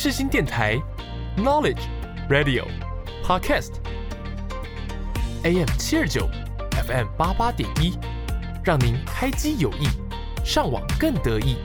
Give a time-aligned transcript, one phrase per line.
[0.00, 0.80] 世新电台
[1.36, 1.80] ，Knowledge
[2.30, 2.62] Radio
[3.24, 4.86] Podcast，AM
[5.76, 6.28] 七二九
[6.86, 7.98] ，FM 八八点一，
[8.62, 9.88] 让您开机有益，
[10.44, 11.56] 上网更得意。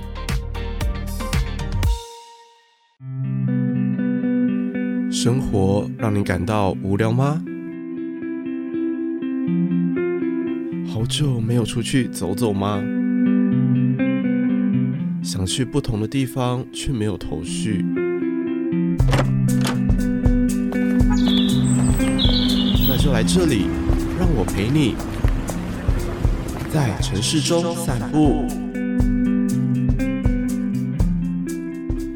[5.12, 7.40] 生活让你感到无聊吗？
[10.92, 12.81] 好久没有出去走走吗？
[15.22, 17.86] 想去不同的地方，却没有头绪。
[23.26, 23.68] 这里，
[24.20, 24.95] 让我陪你，
[26.72, 28.46] 在城市中散步。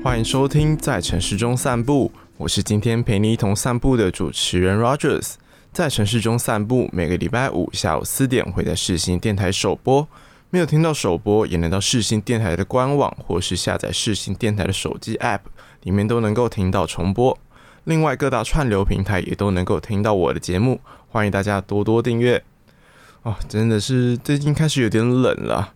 [0.03, 5.35] 欢迎收听《在城市中散步》，我是今天陪你一同散步的主持人 Rogers。
[5.71, 10.05] 在城市中散步，每个礼拜五下午四点会在世新电台首播。
[10.49, 15.39] 没有听到首播，也能到世新电台的官网，或是下载世新电台的手机 App，
[15.83, 17.37] 里面都能够听到重播。
[17.87, 22.43] 另外，各大串流平台也都能够听到我的节目，欢迎大家多多订阅。
[23.23, 25.73] 哦，真的是最近开始有点冷了。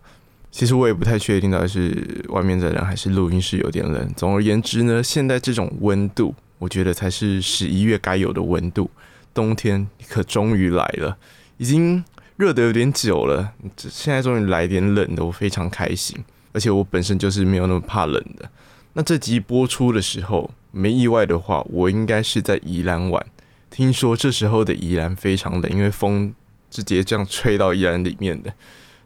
[0.50, 4.12] 其实我也不太确定到底是外面的人还是录音室有点冷。
[4.14, 8.90] 总而言之呢，现在这种温度，我觉得才是十一月该有的温度。
[9.32, 11.16] 冬天可终于来了，
[11.56, 12.04] 已经。
[12.36, 16.18] 热得有点久了，现在终于来点冷的，我非常开心。
[16.52, 18.50] 而且我本身就是没有那么怕冷的。
[18.94, 23.24] 那这集播出的时候，没意外的话，我应该是在宜兰玩。
[23.70, 26.34] 听说这时候的宜兰非常冷，因为风
[26.70, 28.52] 直接这样吹到宜兰里面的。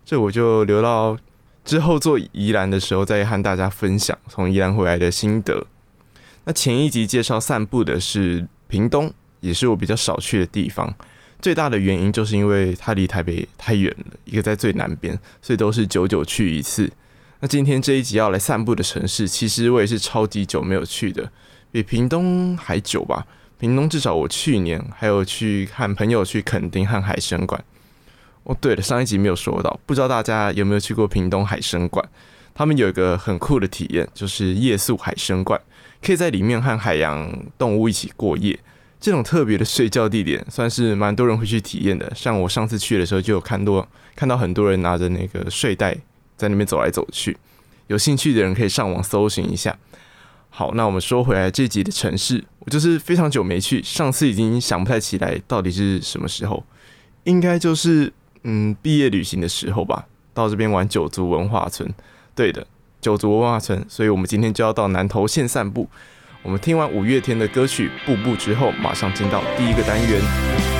[0.04, 1.16] 这我就留到
[1.64, 5.66] 之后做宜兰的时候再和大家分享从宜兰回来的心得。
[6.44, 10.92] 那前一集介绍散步的是屏东，也是我比较少去的地方。
[11.40, 16.90] 最大的原因就是因为它离台北太远了，一个在最南边，所以都是久久去一次。
[17.46, 21.30] 今天这一集要来散步的城市，其实我也是超级久没有去的，
[21.70, 23.26] 比屏东还久吧。
[23.58, 27.62] 屏东至少我去年还有去和朋友去垦丁和海生馆。
[28.44, 32.06] 哦，对了，上一集没有说到，不知道大家有没有去过屏东海生馆？
[32.54, 35.60] 他们有一个很酷的体验，就是夜宿海生馆，
[36.02, 38.58] 可以在里面和海洋动物一起过夜。
[38.98, 42.10] 这种特别的睡觉地点，算是蛮多人会去体验的。
[42.14, 45.96] 像我上次去的时候，就有看多看到很多人拿着那个睡袋
[46.36, 47.36] 在那边走来走去。
[47.86, 49.76] 有兴趣的人可以上网搜寻一下。
[50.50, 56.64] 好，那我们说回来这集的城市，我就是非常久没去，上次已经想不太起来到底是什么时候，
[57.24, 60.06] 应该就是嗯毕业旅行的时候吧。
[60.32, 61.88] 到这边玩九族文化村，
[62.34, 62.66] 对的，
[63.00, 63.84] 九族文化村。
[63.88, 65.88] 所以我们今天就要到南投县散步。
[66.42, 70.75] 我们听完五月天的歌曲《步步》之后，马上进到第一个单元。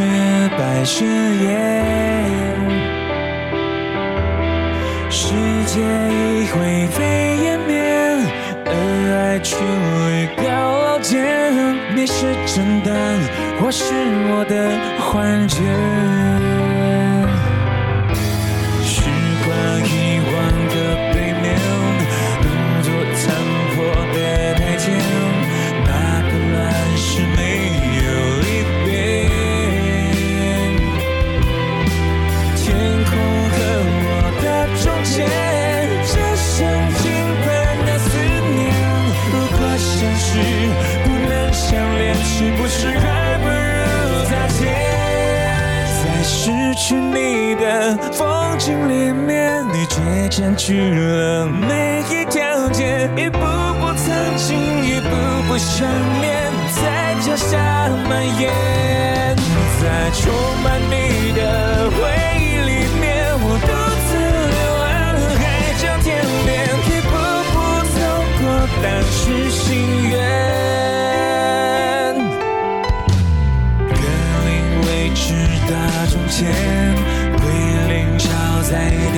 [0.00, 0.06] 雪
[0.56, 1.44] 白雪夜。
[5.10, 5.34] 世
[5.66, 7.82] 界已灰飞烟灭，
[8.64, 8.72] 而
[9.14, 10.48] 爱却立高
[10.80, 11.12] 楼间。
[11.94, 12.90] 你是真的，
[13.60, 13.92] 或是
[14.30, 15.60] 我的幻觉？
[42.70, 44.60] 是还不如再见。
[45.98, 55.08] 在失去你的风景里面，你却占据了每一条街，一步步曾经，一步
[55.48, 55.88] 步想
[56.20, 57.58] 念，在脚下
[58.08, 58.52] 蔓延，
[59.82, 60.32] 在充
[60.62, 61.89] 满你的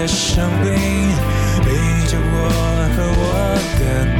[0.02, 0.70] 的伤悲，
[1.64, 1.70] 背
[2.08, 2.34] 着我
[2.96, 3.22] 和我
[3.78, 4.11] 的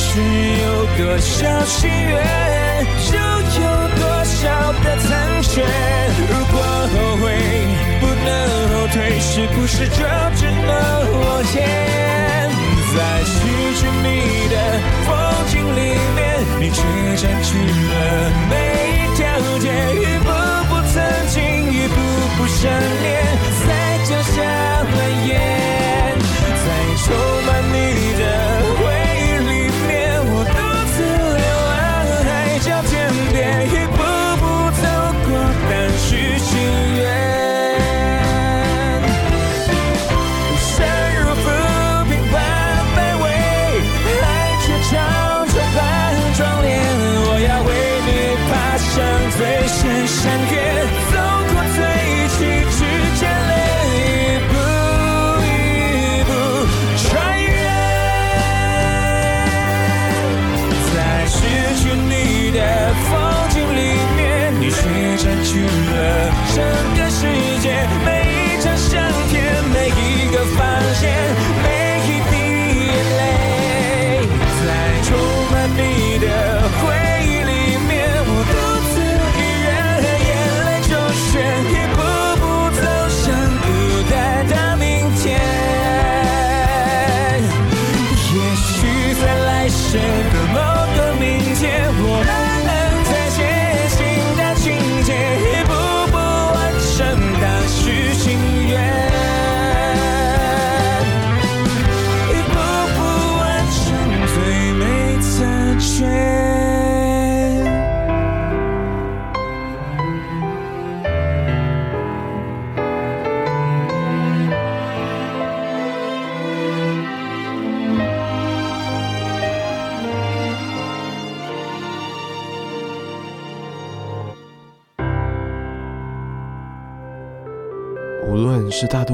[0.00, 3.66] 是有多少心愿，就有
[3.98, 5.06] 多少的残
[5.42, 5.50] 缺。
[6.30, 7.24] 如果后悔
[8.00, 8.26] 不能
[8.70, 9.96] 后退，是不是就
[10.36, 10.70] 只能
[11.20, 11.56] 往前？
[12.96, 13.34] 在失
[13.74, 14.54] 去你的
[15.04, 15.08] 风
[15.48, 15.78] 景里
[16.14, 16.18] 面，
[16.60, 16.80] 你却
[17.16, 17.92] 占据了
[18.48, 18.54] 每
[18.94, 19.20] 一条
[19.58, 19.66] 街，
[20.00, 20.28] 一步
[20.68, 20.96] 步曾
[21.28, 21.36] 经，
[21.72, 21.96] 一步
[22.38, 23.06] 步想念，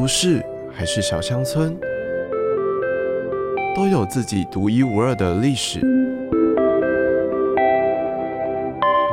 [0.05, 1.75] 都市还是小乡村，
[3.75, 5.81] 都有自己独一无二的历史。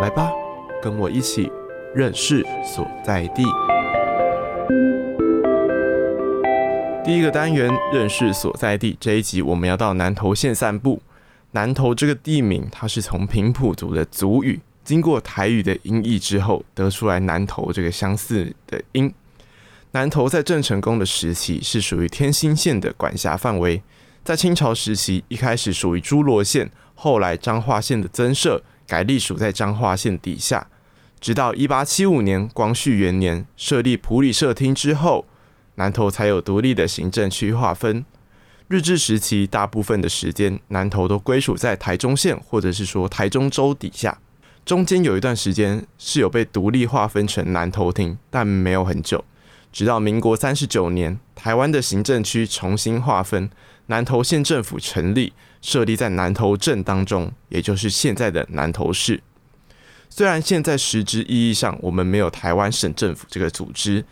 [0.01, 0.29] 来吧，
[0.83, 1.49] 跟我一起
[1.95, 3.45] 认识所在地。
[7.05, 11.01] 第一个单元认识所在地，这一集我们要到南投县散步。
[11.51, 19.13] 南投这个地名，它是从平埔族的族语，经过台语的音译之后，得出来南投这个相似的音。
[19.93, 23.83] 南投在郑成功的时期是属于天兴县的管辖范围，
[24.23, 30.67] 在清朝时期一开始属于诸罗县，后来彰化县的增设改隶属在彰化县底下，
[31.19, 35.25] 直到一八七五年光绪元年设立埔里社厅之后，
[35.75, 38.05] 南投才有独立的行政区划分。
[38.69, 44.17] 日治时期大部分的时间，南投都归属在台中县或者是说台中州底下，
[44.63, 49.25] 中间有一段时间是有被独立划分成南投厅，但没有很久。
[49.71, 53.49] 直到民国三十九年，台湾的行政区重新划分，
[53.87, 59.21] 南投县政府成立，设立在南投镇当中，也就是现在的南投市。
[60.09, 64.03] 虽然现在实质意义上我们没有台湾省政府这个组织，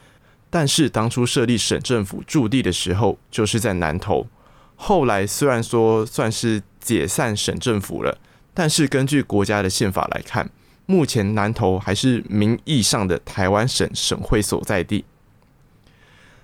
[0.50, 4.28] 但是当初设立省政府驻地的时候，就是在南投。
[4.76, 8.18] 后来虽然说算是解散省政府了，
[8.54, 10.50] 但是根据国家的宪法来看，
[10.86, 15.04] 目前南投还是名义上的台湾省省会所在地。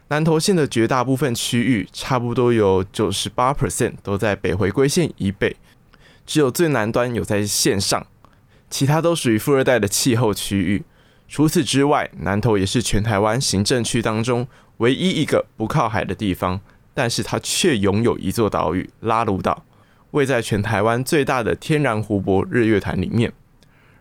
[0.09, 5.55] 南投县的绝大部分区域，差不多有九十八 percent 都在北回归线以北，
[6.27, 8.05] 只有最南端有在线上，
[8.69, 10.83] 其他都属于富二代的气候区域。
[11.27, 14.47] 除此之外，南投也是全台湾行政区当中
[14.77, 16.61] 唯一一个不靠海的地方，
[16.93, 19.65] 但是它却拥有一座岛屿——拉鲁岛，
[20.11, 23.33] 位在全台湾最大的天然湖泊日月潭里面。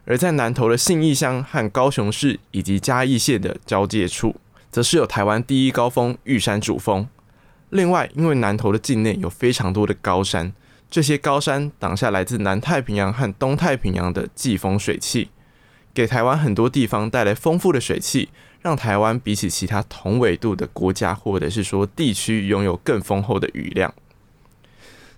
[0.05, 4.37] 而在南投的信义乡和高雄市以及嘉义县的交界处。
[4.75, 7.07] 则是有台湾第一高峰玉山主峰。
[7.71, 10.53] 另外，因为南投的境内有非常多的高山，
[10.91, 15.31] 这些高山挡下来自南太平洋和东太平洋的季风水汽，
[15.95, 18.31] 给台湾很多地方带来丰富的水汽，
[18.63, 23.95] 让台湾比起其他同纬度的国家或者是说地区，拥有更丰厚的雨量。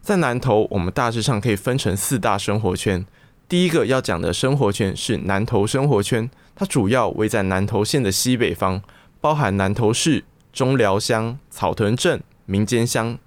[0.03, 3.07] 在南投，我们大致上可以分成四大生活圈。
[3.49, 8.83] 第一个要讲的生活圈是南投生活圈，它主要位在南投县的西北方。
[9.27, 13.19] 包含南投市、中寮乡、草屯镇、民间乡，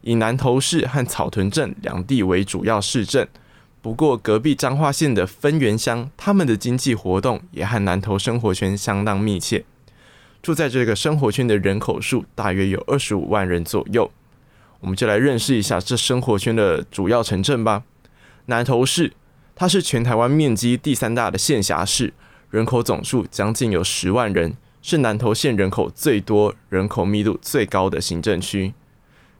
[0.00, 3.28] 以南投市和草屯镇两地为主要市镇。
[3.82, 9.66] 不过，隔壁彰化县的分园乡，他们的经济活动也和南投生活圈相当密切。
[10.40, 14.10] 住在这个生活圈的人口数大约有二十五万人左右。
[14.80, 17.82] 我们就来认识一下这生活圈的主要城镇吧。
[18.46, 19.12] 南投市，
[19.54, 22.14] 它是全台湾面积第三大的县辖市，
[22.48, 24.56] 人口总数将近有十万人，
[24.86, 28.74] 是南投县人口最多、人口密度最高的行政区。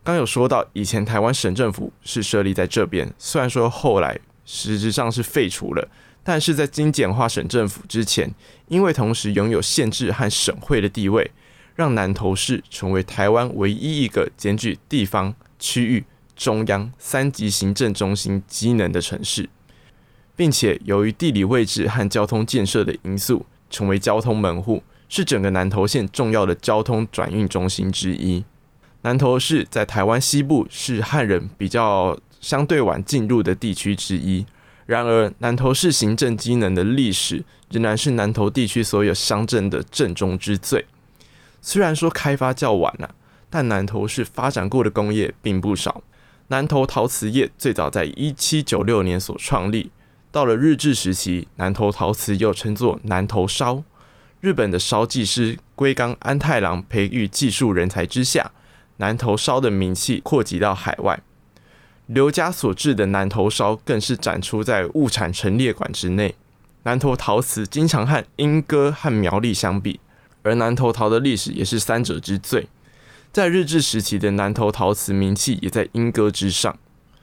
[0.02, 5.86] 刚有说到，以前台湾省政府是设立在这边，虽然说后来实质上是废除了，
[6.22, 8.34] 但是在精简化省政府之前，
[8.68, 11.30] 因为同时拥有县治和省会的地位，
[11.74, 19.50] 让南投市成为台湾唯一一个兼具地方、区域、中央三级行政中心机能的城市，
[20.34, 24.82] 并且由于地理位置和交通建设的因素，成为交通门户，
[25.14, 28.44] 是整个南投县重要的交通转运中心之一。
[29.02, 34.44] 南投市在台湾西部，是汉人比较相对晚进入的地区之一。
[34.86, 40.84] 然而，南投市行政机能的历史仍然是南投地区所有乡镇的正宗之最。
[41.62, 43.14] 虽然说开发较晚了，
[43.48, 46.02] 但南投市发展过的工业并不少。
[46.48, 49.92] 南投陶瓷业最早在一七九六年所创立，
[50.32, 53.84] 到了日治时期，南投陶瓷又称作南投烧。
[54.44, 58.50] 日本的烧技师龟冈安太郎培育技术人才之下。
[58.98, 61.22] 南投烧的名气扩及到海外，
[62.06, 66.34] 刘家所制的南投烧更是展出在物产陈列馆之内。
[66.82, 69.98] 南投陶瓷经常和莺歌和苗栗相比，
[70.42, 72.68] 而南投陶的历史也是三者之最。
[73.32, 76.78] 在日治时期的南投陶瓷名气也在莺歌之上。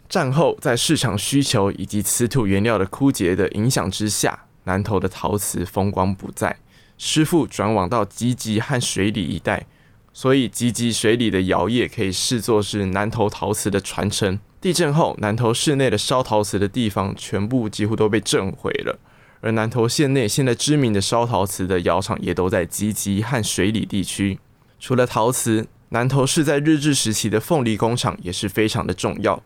[0.09, 6.57] 战后在市场需求以及瓷土原料的枯竭的影响之下，南投的陶瓷风光不再，
[7.03, 9.65] 师傅转往到集集和水里一带。
[10.13, 14.37] 所以，集集水里的窑业可以视作是南投陶瓷的传承。
[14.61, 18.99] 地震后，南投市内的烧陶瓷的地方全部几乎都被震毁了，
[19.39, 24.37] 而南投县内现在知名的烧陶瓷的窑厂也都在集集和水里地区。
[24.79, 29.41] 除了陶瓷，南投市在日治时期的凤梨工厂也是非常的重要。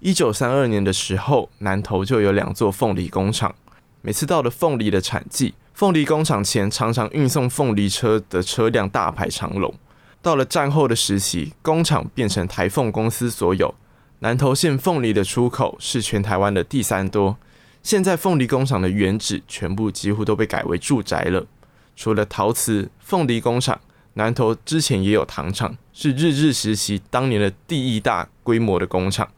[0.00, 3.54] 一九三二年的时候，南投就有两座凤梨工厂。
[4.02, 9.72] 每次到了凤梨的产季，凤梨工厂前常常运送凤梨车的车辆大排长龙。
[10.20, 13.72] 到了战后的时期，工厂变成台凤公司所有。
[14.18, 17.36] 南投县凤梨的出口是全台湾的第三多。
[17.80, 21.46] 现在凤梨工厂的原址全部几乎都被改为住宅了。
[21.94, 23.80] 除了陶瓷、凤梨工厂，
[24.14, 29.28] 南投之前也有糖厂，是日治时期当年的第一大规模的工厂。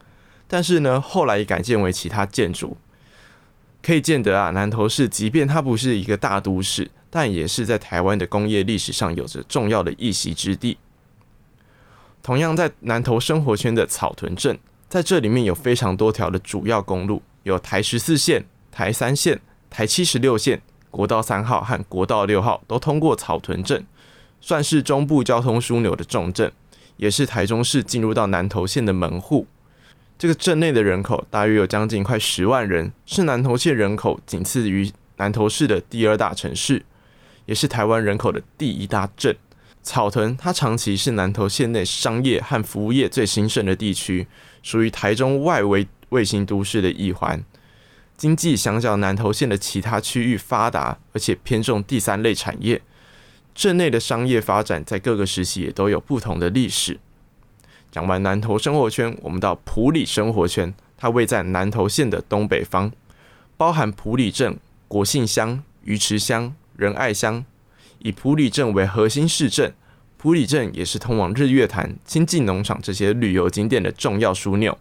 [0.49, 2.79] 但是呢，后来也改建为其他建筑。
[3.83, 6.91] 可以见得啊，南投市即便它不是一个大都市。
[7.13, 10.79] 但也是在台湾的工业历史上有着重要的一席之地。
[12.23, 14.57] 同样在南投生活圈的草屯镇，
[14.89, 23.85] 在这里面有非常多条的主要公路，有台十四线、台三线、台七十六线、国道三号和国道六号都通过草屯镇，
[24.41, 26.53] 算是中部交通枢纽的重镇，
[26.97, 29.49] 也是台中市进入到南投县的门户。
[30.21, 36.85] 这个镇内的人口大约有将近快十万人，是南投县人口仅次于南投市的第二大城市。
[37.47, 39.35] 也是台湾人口的第一大镇，
[39.83, 44.27] 草屯，它长期是南投县内商业和服务业最兴盛的地区，
[44.62, 47.43] 属于台中外围卫星都市的一环。
[48.19, 52.83] 经济相较南投县的其他区域发达，而且偏重第三类产业。
[53.55, 57.00] 镇内的商业发展在各个时期也都有不同的历史。
[57.91, 62.93] 讲完南投生活圈，我们到埔里生活圈，它位在南投县的东北方，
[63.57, 66.55] 包含埔里镇、国姓乡、鱼池乡。
[66.77, 67.45] 仁爱乡
[67.99, 69.75] 以埔里镇为核心市镇，
[70.17, 74.79] 埔里镇也是通往日月潭、清境农场这些旅游景点的重要枢纽。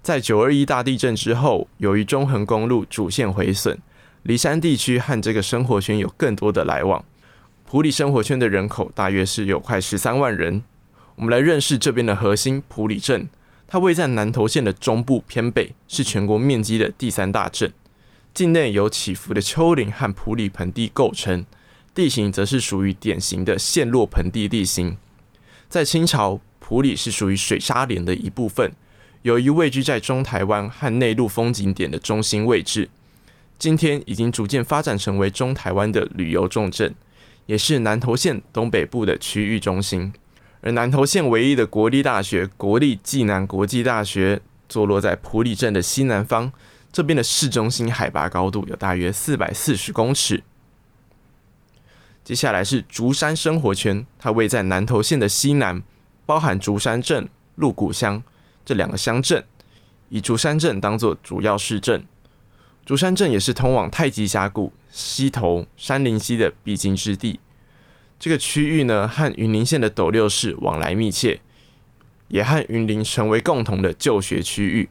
[0.00, 3.78] 在九二一大地震之后，由于中横公路主线毁损，
[4.22, 7.04] 梨山地区和这个生活圈有更多的来往。
[7.66, 10.62] 埔里生活圈的人口大约是有快十三万人。
[11.20, 13.28] 我们来认识这边的核心普里镇，
[13.66, 17.70] 它位在南投县的中部偏北，是全国面积的第三大镇。
[18.32, 21.44] 境内由起伏的丘陵和普里盆地构成，
[21.94, 24.96] 地形则是属于典型的陷落盆地地形。
[25.68, 28.72] 在清朝，普里是属于水沙连的一部分，
[29.20, 32.88] 由于位居在中台湾和内陆风景点的中心位置，
[33.58, 36.94] 今天已经逐渐发展成为中台湾的旅游重镇，
[37.44, 40.14] 也是南投县东北部的区域中心。
[40.62, 46.52] 而南投县唯一的国立大学——国立暨南国际大学，坐落在埔里镇的西南方。
[46.92, 50.42] 这边的市中心海拔高度有大约四百四十公尺。
[52.24, 55.82] 接下来是竹山生活圈，它位在南投县的西南，
[56.26, 58.22] 包含竹山镇、鹿谷乡
[58.64, 59.44] 这两个乡镇，
[60.10, 62.04] 以竹山镇当做主要市镇。
[62.84, 67.40] 竹山镇也是通往太极峡谷、溪头、山林溪的必经之地。
[68.20, 71.40] 这个区域呢，和云林县的斗六市往来密切，
[72.28, 74.90] 也和云林成为共同的就学区域。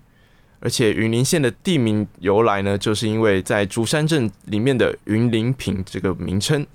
[0.61, 6.65] 而且云林县的地名由来呢，就是因为在竹山镇里面的云林坪这个名称。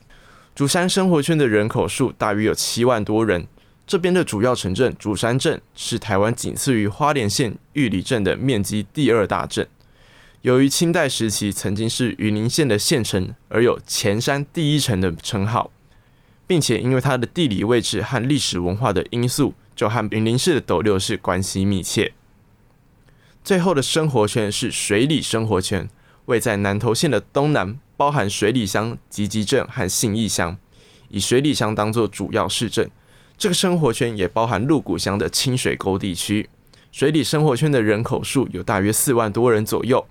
[0.55, 3.47] 竹山生活圈的人口数大约有七万多人。
[3.87, 9.69] 这边的主要城镇竹山镇是台湾仅次于花莲县玉里镇的面积第二大镇。
[10.41, 15.71] 由于清代时期曾经是云林县的县城，而有“前山第一城”的称号，
[16.47, 22.13] 并且因为它的地理位置和历史文化的因素，就和云林市的斗六市关系密切。
[23.43, 25.89] 最后的生活圈是水里生活圈，
[26.27, 30.57] 位在南投县的东南，包含水里乡、吉吉镇和信义乡，
[31.09, 32.91] 以水里乡当作主要市镇。
[33.37, 36.49] 这个生活圈也包含鹿谷乡的清水沟地区。
[36.93, 40.07] 水里生活圈的人口数有大约四万多人左右。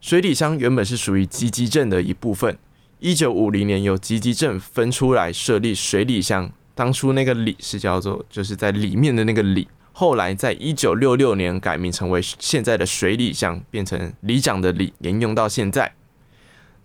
[0.00, 2.56] 水里乡原本是属于吉吉镇的一部分，
[3.04, 6.50] 一九五零年由吉吉镇分出来设立水里乡。
[6.74, 9.68] 当初那个里是叫做就是在里面的那个里。
[9.92, 15.92] 后来，在一九六六年改名成为现在的水里乡，变成里长的里，沿用到现在。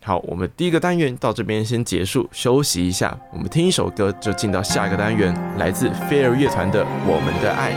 [0.04, 3.18] 好，我们第一个单元到这边先结束，休息一下。
[3.32, 7.72] 我们听一首歌，就进到下一个单元，来自飞儿乐团的《我们的爱》。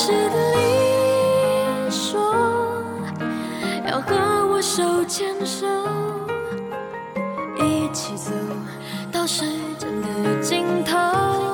[0.00, 0.38] 是的，
[1.84, 2.20] 你说
[3.84, 4.14] 要和
[4.48, 5.66] 我手牵手，
[7.56, 8.30] 一起走
[9.10, 9.44] 到时
[9.76, 11.47] 间的尽头。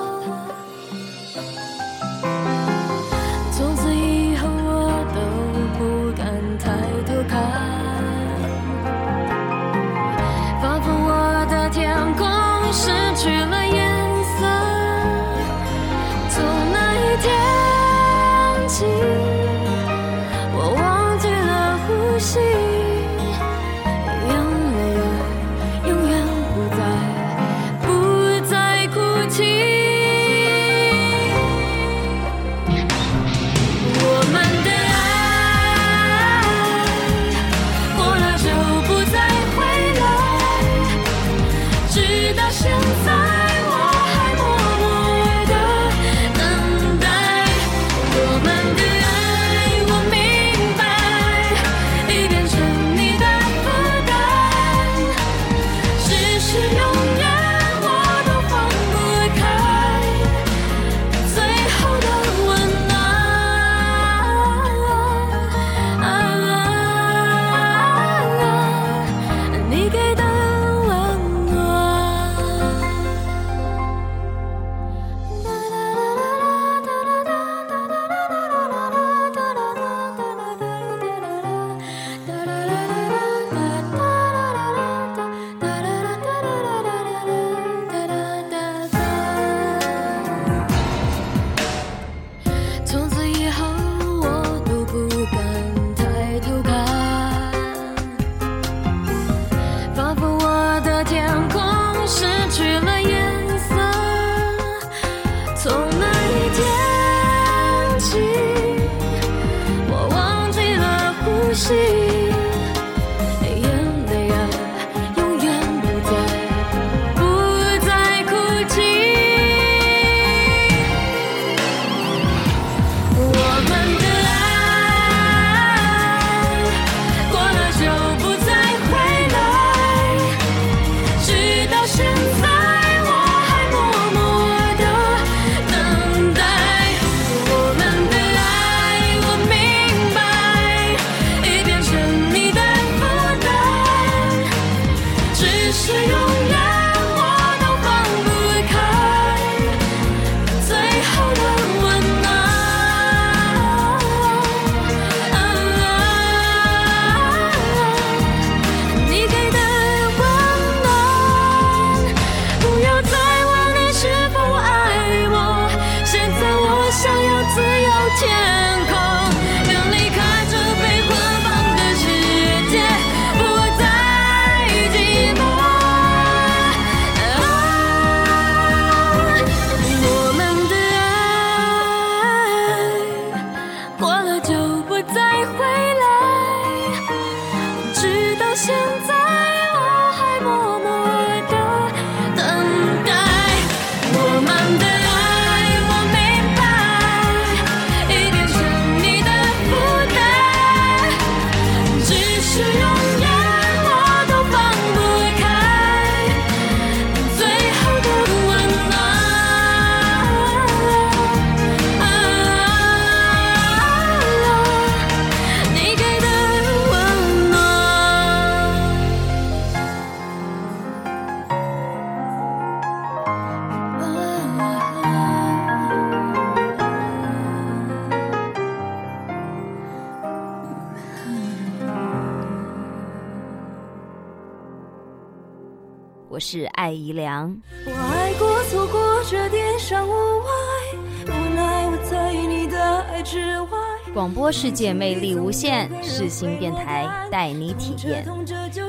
[244.75, 248.27] 界魅力无限，世新电台带你体验。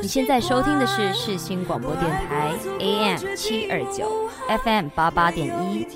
[0.01, 4.27] 你现在收听的是世新广播电台 AM 七二九
[4.63, 5.87] FM 八八点一。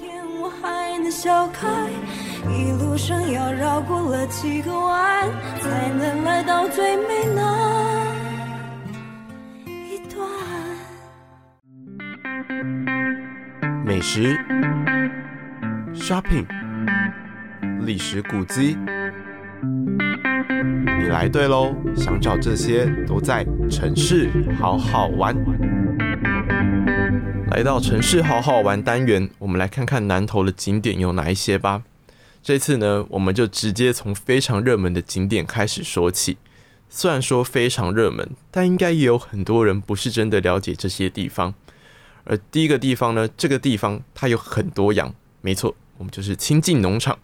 [2.48, 5.28] 一路上要绕过了几个弯，
[5.60, 8.06] 才能来到最美那
[9.66, 10.26] 一段。
[13.86, 14.38] 美食、
[15.94, 16.46] shopping、
[17.82, 18.78] 历史古迹，
[19.62, 21.76] 你来对喽！
[21.96, 25.36] 想找这些都在城市好好玩。
[27.52, 31.84] 来到城市好好玩单元，我们来看看南投的景点有哪一些吧。
[32.42, 36.38] 这次呢，我们就直接从非常热门的景点开始说起。
[36.90, 41.54] 虽然说非常热门，但应该也有很多人不是真的了解这些地方。
[42.24, 47.18] 而第一个地方呢，这个地方它有很多羊，没错，我们就是亲近农场。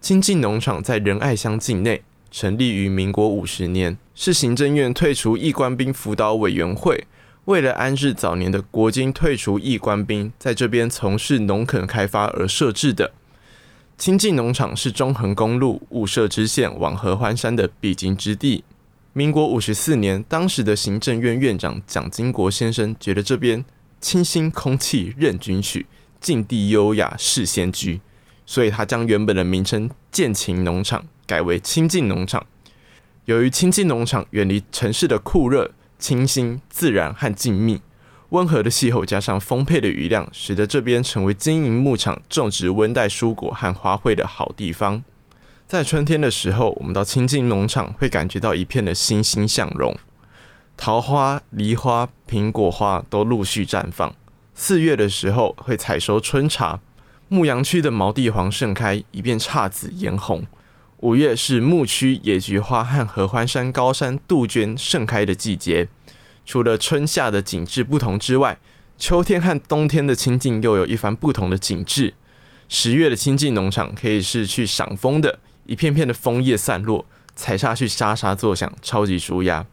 [0.00, 7.06] 清境农场在仁爱乡境内，成立于民国五十年，是行政院退除役官兵辅导委员会
[7.46, 13.12] 为了安置早年的国军退除役官兵在这边从事农垦开发而设置的。
[13.98, 18.62] 清境农场是中横公路雾社支线往合欢山的必经之地。
[19.12, 23.64] 民国五十四年，当时的行政院院长蒋经国先生觉得这边
[24.00, 25.86] 清新空气任君取，
[26.20, 28.00] 境地优雅适仙居，
[28.46, 32.46] 所以他将原本的名称建勤农场改为清境农场。
[33.26, 37.80] 由于清境农场远离城市的酷热、清新、自然和静谧。
[38.30, 45.04] 温和的气候加上丰沛的雨量，使得这边成为经营牧场、种植温带蔬果和花卉的好地方。
[45.68, 49.96] 在春天的时候，我们到清境农场会感觉到一片的欣欣向荣，
[50.76, 54.12] 桃花、梨花、苹果花都陆续绽放。
[54.54, 56.80] 四月的时候会采收春茶，
[57.28, 60.46] 牧羊区的毛地黄盛开，一片姹紫嫣红。
[60.98, 65.88] 五月是牧区野菊花和合欢山高山杜鹃盛开的季节。
[66.44, 68.58] 除了春夏的景致不同之外，
[68.96, 72.14] 秋天和冬天的清境又有一番不同的景致。
[72.68, 79.66] 十月的清境农场可以是去赏枫的，一片片的枫叶散落，踩下去沙沙作响，超级舒压。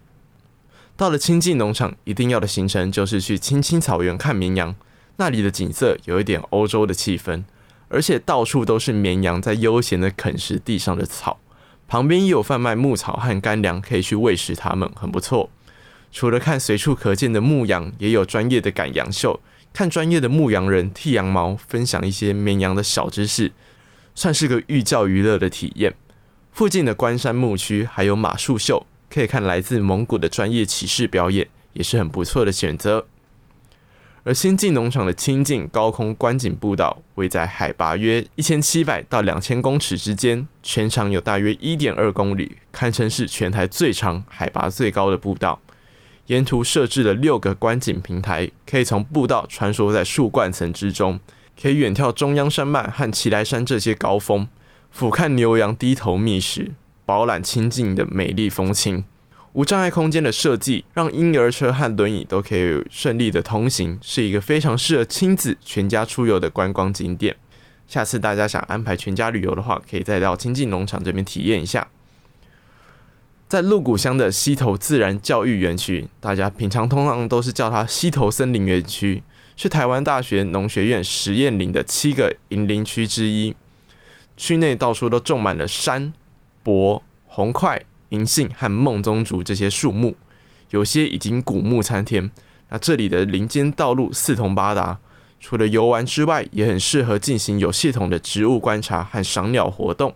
[0.97, 4.75] 到了清境农场，一定要的行程就是去青青草原看绵羊，
[5.17, 7.43] 那里的景色有一点欧洲的气氛，
[7.88, 11.39] 而且到处都是绵羊在悠闲的啃食地上的草，
[11.88, 15.49] 旁边也有贩卖牧草和干粮，可以去喂食它们，很不错。
[16.12, 19.39] 除了看随处可见的牧羊，也有专业的赶羊秀，
[19.71, 23.52] 看专业的牧羊人剃羊毛，分享一些绵羊的小知识，
[24.13, 25.93] 算是个寓教于乐的体验。
[26.52, 33.08] 附近的关山牧区还有马术秀，可以看来自蒙古的专业骑士表演，也是很不错的选择。
[34.25, 45.59] 而新进农场的清境高空观景步道，位在海拔约一千七百到两千公尺之间，全长有大约一点二公里，堪称是全台最长、海拔最高的步道。
[46.27, 51.19] 沿途设置了六个观景平台，可以从步道穿梭在树冠层之中，
[51.62, 54.47] 可以远眺中央山脉和奇莱山这些高峰，
[54.89, 56.71] 俯瞰牛羊低头觅食，
[57.05, 59.03] 饱览清境的美丽风情。
[59.53, 67.35] 无障碍空间的设计，让婴儿车和轮椅都可以顺利的通行，是一个非常适合亲子全家出游的观光景点。
[67.87, 71.87] 下次大家想安排全家旅游的话，可以再到亲近农场这边体验一下。
[73.47, 79.21] 在鹿谷乡的溪头自然教育园区，大家平常通常都是叫它溪头森林园区，
[79.55, 83.55] 是台湾大学农学院实验林的七个营林区之一。
[84.35, 86.11] 区内到处都种满了山、
[86.63, 90.15] 柏、红桧、银杏和孟宗竹这些树木，
[90.69, 92.30] 有些已经古木参天。
[92.69, 94.99] 那这里的林间道路四通八达，
[95.39, 100.15] 除了游玩之外，也很适合进行有系统的植物观察和赏鸟活动。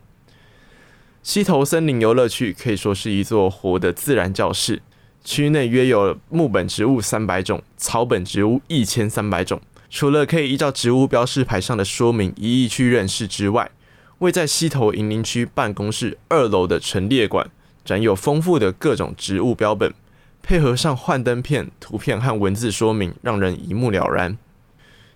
[1.24, 4.82] 溪头森林游乐区可以说是一座活的自然教室，
[5.24, 9.60] 区内约有木本植物三百种，草本植物一千三百种。
[9.90, 13.72] 除了可以依照植物标示牌上的说明一一去认识之外，
[14.20, 17.50] 位在溪头营林区办公室二楼的陈列馆
[17.88, 19.94] 展有丰富的各种植物标本，
[20.44, 24.38] 配合上幻灯片、图片和文字说明，让人一目了然。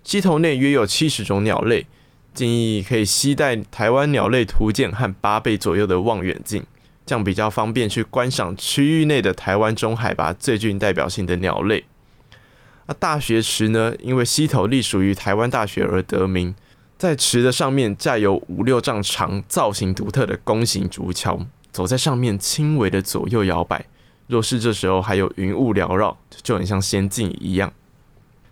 [0.02, 1.86] 溪头内约有七十种鸟类。
[2.32, 6.64] 建议可以携带台湾鸟类图鉴和八倍左右的望远镜，
[7.04, 11.84] 这样比较方便去观赏区域内的台湾中海拔最具代表性的鸟类。
[12.86, 13.94] 那大学池呢？
[14.00, 16.54] 因为溪头隶属于台湾大学而得名，
[16.96, 21.38] 在池的上面架有五六丈长、造型独特的弓形竹桥，
[21.72, 23.86] 走在上面轻微的左右摇摆。
[24.28, 27.72] 若是这时候还有云雾缭绕，就很像仙境一样。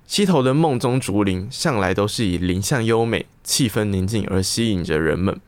[0.06, 5.40] 溪头的梦中竹林向来都是以林相优美、气氛宁静而吸引着人们。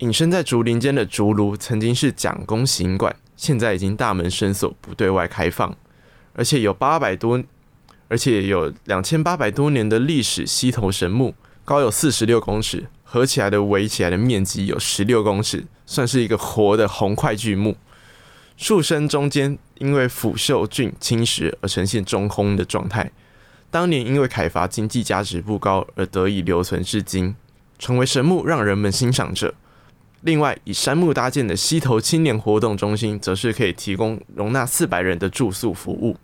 [0.00, 5.74] 隐身在竹林间的竹炉曾经是蒋公行馆，现在已经大门深锁，不对外开放。
[6.34, 7.42] 而且有八百多，
[8.08, 10.46] 而且有两千八百多年的历史。
[10.46, 17.76] 溪头神木高有四十六公尺，合起来的围起来的面积有十六公尺，算是一个活的红块巨木。
[18.56, 23.12] 树身中间因为腐朽菌侵蚀而呈现中空的状态。
[23.70, 27.36] 当年因为砍伐经济价值不高而得以留存至今，
[27.78, 29.54] 成为神木让人们欣赏着。
[30.22, 36.16] 另外，以杉木搭建的溪头青年活动中心，则是可以提供容纳四百人的住宿服务。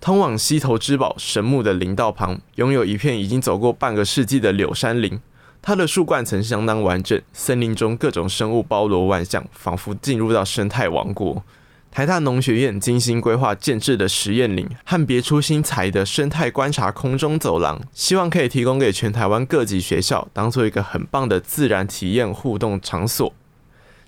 [0.00, 5.20] 通往溪头之宝神木的林道旁，拥有一片已经走过半个世纪的柳杉林，
[5.60, 11.42] 它的树冠层相当完整，森林中各种生物包罗万象，仿佛进入到生态王国。
[11.90, 23.32] 台大农学院精心规划建置的实验林和别出心裁的生态观察空中走廊，希望可以提供给全台湾各级学校，当做一个很棒的自然体验互动场所。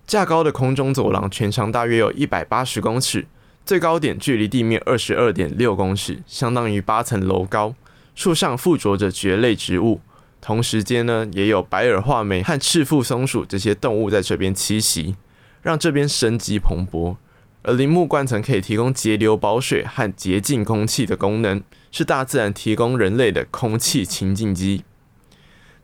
[0.07, 3.27] 架高的空中走廊全长大约有一百八十公尺。
[3.65, 7.75] 最高点距离地面二十二点六公尺，相当于八层楼高。
[8.15, 10.01] 树上附着着蕨类植物，
[10.41, 15.17] 同时间呢，也有白耳画眉和赤腹松鼠这些动物在这边栖息，
[15.63, 17.17] 让这边生机蓬勃。
[17.63, 24.83] 而林木冠层可以提供截流保水和洁净空气的功能，是大自然提供人类的空气清净机。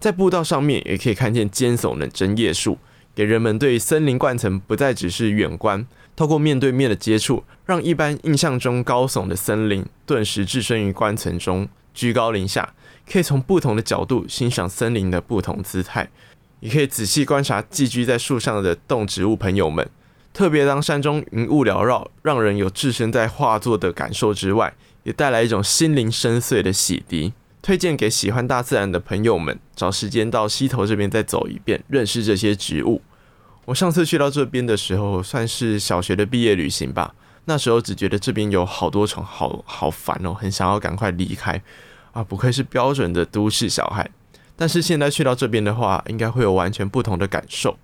[0.01, 2.79] 在步道上面也可以看见尖耸的针叶树，
[3.15, 5.87] 给人们对森林冠层不再只是远观。
[6.15, 12.73] 透过面对面的接触，让一般印象中高耸的森林顿时置身于冠层中，居高临下，
[13.11, 16.11] 可以从不同的角度欣赏森林的不同姿态，
[16.61, 19.89] 也可以仔细观察寄居在树上的动植物朋友们。
[20.33, 27.33] 特别当山中云雾缭绕，让人有置身在画作的感受之外，也带来一种心灵深邃的洗涤。
[27.63, 33.01] 推荐给喜欢大自然的朋友们，找时间到溪头这边再走一遍，认识这些植物。
[33.65, 37.15] 我上次去到这边的时候，算是小学的毕业旅行吧。
[37.47, 41.61] 那时候只觉得这边有好多虫，好好烦哦，很想要赶快离开
[42.17, 42.25] 啊！
[42.25, 44.11] 不愧是标准的都市小孩。
[44.57, 47.77] 但是现在去到这边的话，应该会有完全不同的感受。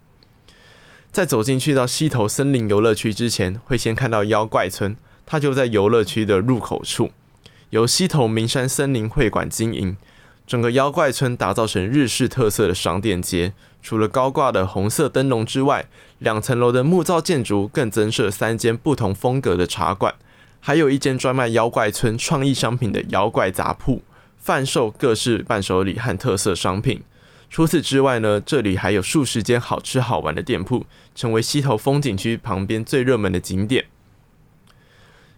[1.10, 7.10] 在走进去到溪头森林游乐区之前，会先看到妖怪村，它就在游乐区的入口处，
[7.68, 9.96] 由溪头名山森林会馆经营。
[10.46, 13.52] 整个妖怪村打造成日式特色的商店街。
[13.82, 15.86] 除了高挂的红色灯笼之外，
[16.18, 20.14] 两层楼的木造建筑更增设三间不同风格的茶馆，
[20.60, 24.02] 还有一间专卖妖怪村创意商品的妖怪杂铺，
[24.42, 27.00] 贩售各式伴手礼和特色商品。
[27.48, 33.84] 除此之外呢，这里还有数十间好吃好玩的店铺，成为溪头风景区旁边最热门的景点。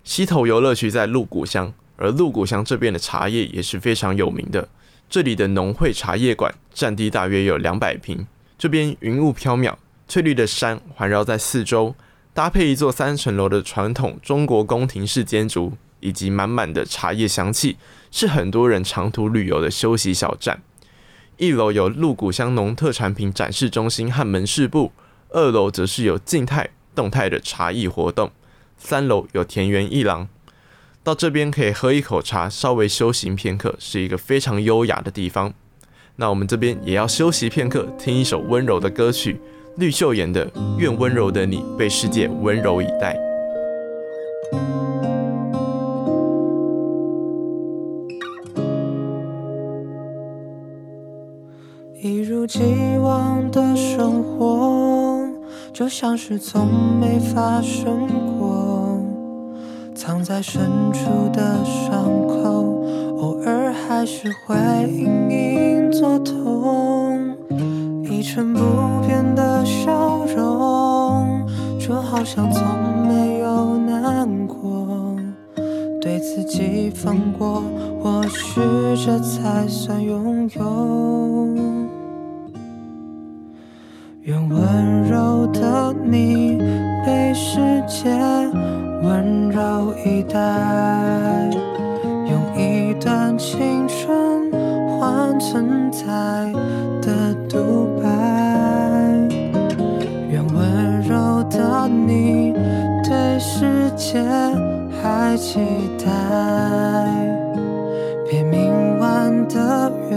[0.03, 4.69] 溪头游乐区在鹿谷乡，而鹿谷乡这边的茶叶也是非常有名的。
[5.11, 8.27] 这里的农会茶叶馆占地大约有两百坪。
[8.57, 9.75] 这边云雾飘渺，
[10.09, 11.95] 翠绿的山环绕在四周，
[12.33, 17.77] 搭配一座三层楼的传统中国宫廷式建筑，以及满满的茶叶香气，
[18.15, 20.63] 是很多人长途旅游的休息小站。
[21.37, 24.93] 一楼有鹿谷乡农特产品展示中心和门市部，
[25.31, 28.31] 二楼则是有静态、动态的茶艺活动，
[28.79, 30.29] 三楼有田园艺廊。
[31.03, 35.53] 到这边可以喝一口茶，稍微休息片刻，是一个非常优雅的地方。
[36.15, 39.41] 那我们这边也要休息片刻，听一首温柔的歌曲，
[39.77, 40.49] 绿秀妍的
[40.79, 43.17] 《愿温柔的你被世界温柔以待》。
[52.45, 55.27] 如既往的生活，
[55.73, 56.69] 就像是从
[57.01, 58.07] 没发生
[58.39, 59.01] 过，
[59.95, 60.61] 藏在深
[60.93, 62.85] 处的伤口，
[63.17, 64.55] 偶尔还是会
[64.93, 67.35] 隐隐作痛，
[68.11, 68.61] 一成不
[69.07, 71.47] 变的笑容，
[71.81, 72.63] 就好像从
[73.09, 75.17] 没有难过。
[75.99, 77.63] 对自己放过，
[78.03, 78.61] 或许
[79.03, 81.74] 这才算拥有。
[84.25, 86.57] 愿温柔的你
[87.05, 88.09] 被世界
[89.03, 90.41] 温柔以待。
[92.31, 94.51] 用一段青春
[94.99, 96.07] 换存在
[97.03, 98.09] 的独白，
[100.31, 102.55] 愿温柔的你
[103.03, 104.23] 对世界
[105.03, 105.61] 还期
[106.03, 106.11] 待，
[108.27, 110.17] 别冥顽的约，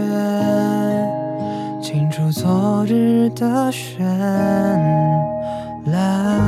[2.32, 4.04] 昨日的绚
[5.86, 6.40] 烂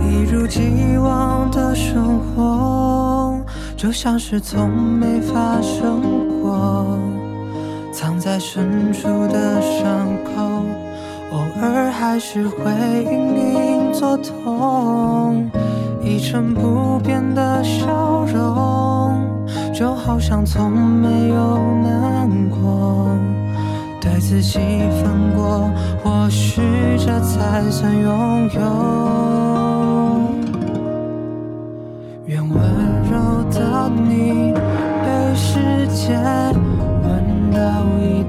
[0.00, 3.40] 一如既往的生活
[3.76, 7.13] 就像是从没发生过。
[7.94, 10.42] 藏在深处的伤口，
[11.30, 12.72] 偶尔还是会
[13.04, 13.12] 隐
[13.54, 15.48] 隐作痛。
[16.02, 17.86] 一成不变的笑
[18.24, 23.08] 容，就好像从没有难过。
[24.00, 24.58] 对自己
[25.00, 25.70] 放过，
[26.02, 26.60] 或许
[26.98, 28.60] 这才算拥有。
[32.26, 32.60] 愿温
[33.08, 33.14] 柔
[33.52, 36.18] 的你被世界
[37.64, 38.23] 温柔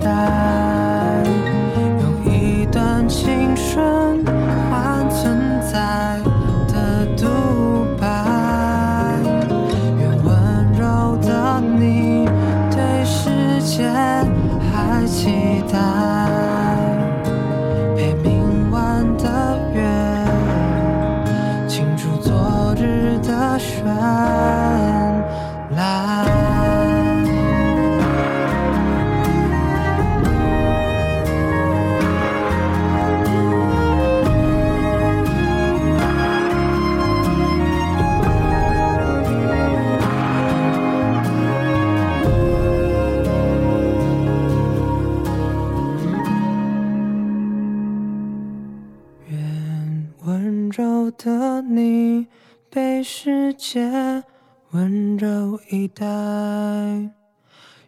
[53.75, 54.23] 界
[54.71, 56.05] 温柔以待，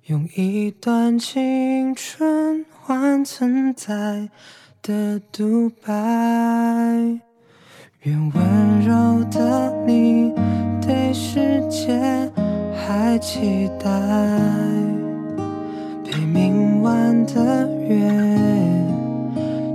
[0.08, 4.28] 用一段青春换存在
[4.82, 5.94] 的独白。
[8.02, 10.34] 愿温柔的你
[10.86, 11.98] 对世界
[12.76, 13.90] 还期待，
[16.04, 18.12] 陪明晚的月，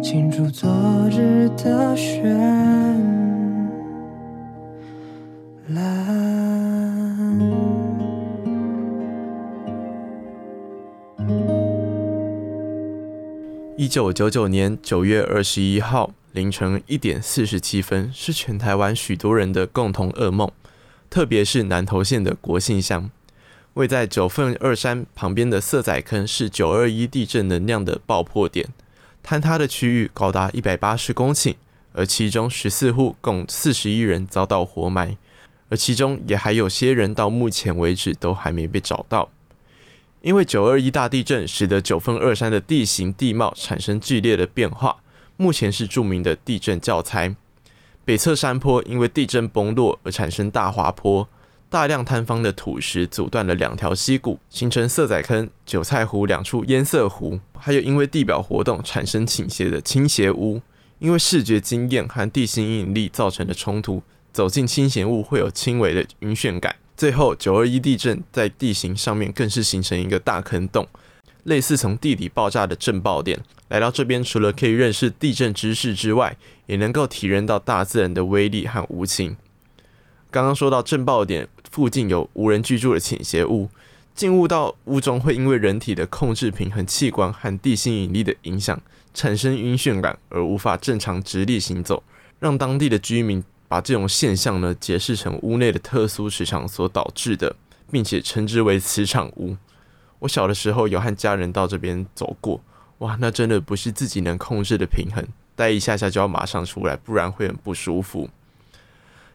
[0.03, 0.71] 庆祝昨
[1.11, 2.21] 日的雪。
[13.79, 20.51] 一九九九年九月二十一号凌晨一点四十七分，是全台湾许多人的共同噩梦，
[21.09, 23.11] 特别是南投县的国姓乡，
[23.75, 28.69] 位在九份二山旁边的色仔坑，是九二一地震能量的爆破点，
[29.25, 31.55] 坍塌的区域高达一百八十公顷，
[31.93, 35.17] 而其中十四户共四十一人遭到活埋。
[35.73, 39.31] 而其中也还有些人到目前为止都还没被找到，
[40.21, 44.99] 因为九二一大地震使得九份二山的地形地貌产生剧烈的变化，
[45.39, 47.35] 目前是著名的地震教材。
[48.05, 51.27] 北侧山坡因为地震崩落而产生大滑坡，
[51.71, 60.61] 大量坍方的土石阻断了两条溪谷，形成色仔坑、韭菜湖两处堰塞湖，还有因为地表活动产生倾斜的倾斜屋，
[60.99, 64.03] 因为视觉经验和地心引力造成的冲突。
[64.33, 66.75] 走进倾斜物会有轻微的晕眩感。
[66.97, 70.87] 最后，九二一地震在地形上面更是形成一个大坑洞，
[71.45, 73.41] 类似从地底爆炸的震爆点。
[73.69, 79.37] 来到这边，除了可以认识地震知识之外，也能够体验到大自然的威力和无情。
[80.31, 83.69] 刚刚说到震爆点附近有无人居住的倾斜物，
[84.15, 88.81] 进入到屋中会因为人体的控制平衡器官和地心引力的影响，
[89.13, 92.03] 产生晕眩感而无法正常直立行走，
[92.39, 93.43] 让当地的居民。
[93.73, 97.57] 把这种现象呢解释成屋内的特殊磁场所导致的，
[97.91, 99.57] 并且称之为磁场屋。
[100.19, 102.61] 我小的时候有和家人到这边走过，
[102.99, 108.29] 哇，那真的不是自己能控制的平衡，待一下下就要马上出来，不然会很不舒服。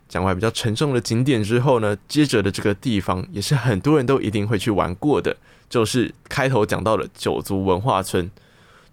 [0.08, 5.36] 讲完比较沉重的景点之后呢，接着的这个地方也是很多人都一定会去玩过的，
[5.68, 8.30] 就是开头讲到的九族文化村。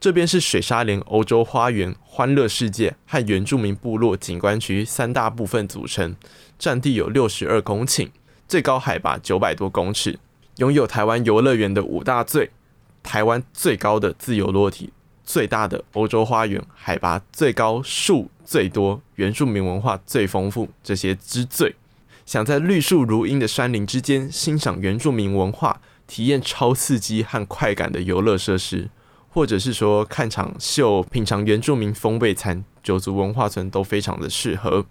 [0.04, 6.14] 这边是水沙连欧洲花园、欢乐世界和原住民部落景观区三大部分组成，
[6.58, 8.10] 占地有六十二公顷，
[8.46, 10.18] 最高海拔九百多公尺，
[10.56, 12.50] 拥有台湾游乐园的五大最，
[13.02, 14.92] 台湾最高的自由落体，
[15.24, 21.74] 最大的欧洲花园，海拔最高、树最多、原住民文化最丰富，这些之最。
[22.26, 28.90] 想在绿树如茵的山林之间欣赏原住民文化，体验超刺激和快感的游乐设施。
[29.34, 34.86] 或者是说看场秀、品尝原住民风味餐，九族文化村都非常的适合。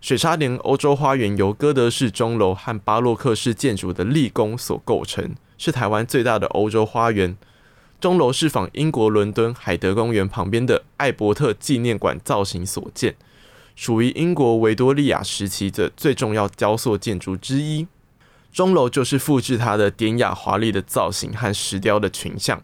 [0.00, 7.36] 水沙连欧洲花园由哥德式钟楼和巴洛克式建筑的立宫所构成，是台湾最大的欧洲花园。
[8.00, 13.16] 钟楼是仿英国伦敦海德公园旁边的艾伯特纪念馆造型所建，
[13.74, 17.88] 属于英国维多利亚时期的最重要雕塑建筑之一。
[18.52, 22.62] 钟楼就是复制它的典雅华丽的造型和石雕的群像。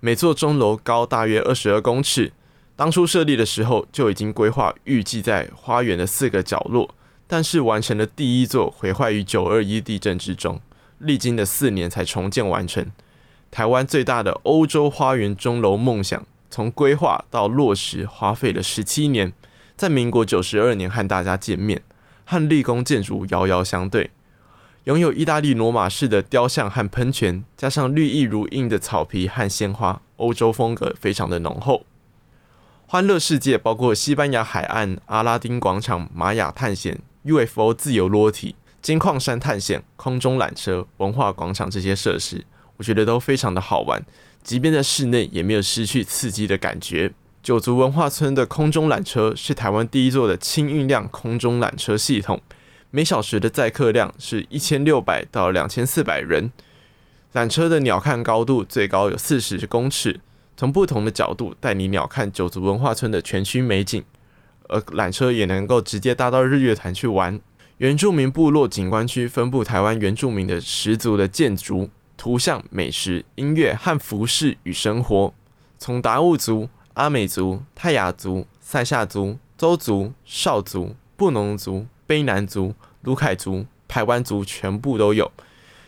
[0.00, 2.32] 每座钟楼高大约二十二公尺，
[2.76, 6.94] 当初设立的时候就已经规划，预计在花园的四个角落
[7.26, 10.60] 但是完成了第一座毁坏于九二一地震之中，
[10.98, 12.86] 历经了四年才重建完成。
[13.50, 19.32] 台湾最大的欧洲花园钟楼梦想，从规划到落实花费了十七年，
[19.76, 21.82] 在民国九十二年和大家见面，
[22.26, 24.10] 和立功建筑遥遥相对。
[24.86, 31.84] 拥有意大利罗马式的雕像和喷泉，加上绿意如茵的草皮和鲜花，欧洲风格非常的浓厚。
[32.86, 42.44] 欢乐世界包括西班牙海岸、阿拉丁广场、玛雅探险、UFO 自由落体、金矿山探险、空中缆车、文化广场这些设施，
[42.76, 44.00] 我觉得都非常的好玩。
[44.44, 47.12] 即便在室内，也没有失去刺激的感觉。
[47.42, 52.40] 九族文化村的空中缆车是台湾第一座的轻运量空中缆车系统。
[52.90, 56.50] 每小时的载客量是一千六百到两千四百人，
[57.34, 60.20] 缆车的鸟瞰高度最高有四十公尺，
[60.56, 64.02] 从不同的角度带你鸟瞰九族文化村的全区美景，
[64.68, 67.38] 而缆车也能够直接搭到日月潭去玩。
[67.78, 75.34] 原住民部落景观区分布台湾原住民的十族的建筑、图像、美食、音乐和服饰与生活，
[75.76, 81.84] 从达悟族、阿美族、泰雅族、赛夏族、邹族、邵族、布农族。
[82.06, 85.30] 卑南族、鲁凯族、排湾族全部都有，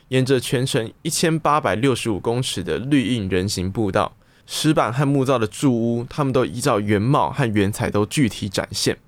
[0.09, 4.17] 沿着全程一千八百六十五公尺的绿荫人行步道，
[4.47, 8.99] 石板和木造的住屋，他们都依照原貌和原彩都具体展现。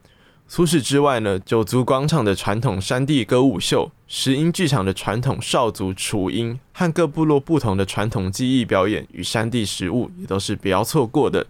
[0.49, 11.47] 除此之外呢，九族广场的传统山地歌舞秀，石英剧场的传统少族雏音，和各部落不同的传统技艺表演与山地食物，也都是不要错过的。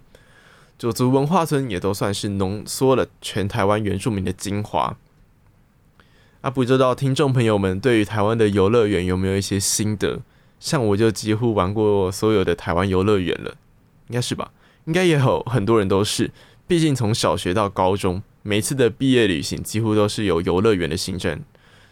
[0.77, 4.95] 九族文化村也都算是浓缩了全台湾原住民的精华。
[6.41, 10.21] 啊，不知道听众朋友们对于台湾的游乐园有没有一些心得？
[10.59, 13.55] 像我就几乎玩过所有的台湾游乐园了，
[14.07, 14.51] 应该是吧？
[14.85, 16.31] 应该也有很多人都是，
[16.67, 21.41] 毕竟从小学到高中，每次的毕业旅行几乎都是有游乐园的行程。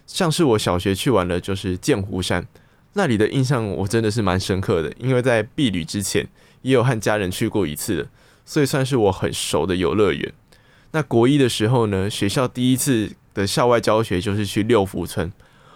[0.08, 2.48] 像是我小学去玩的就是剑湖山，
[2.94, 6.28] 那里的印象我真的是蛮深刻的，因为在毕旅之前
[6.64, 8.08] 也有和家人去过一次的，
[8.46, 10.34] 所以算是我很熟的游乐园。
[10.92, 15.32] 那国一的时候呢，学校第一次的校外教学就是去六福村，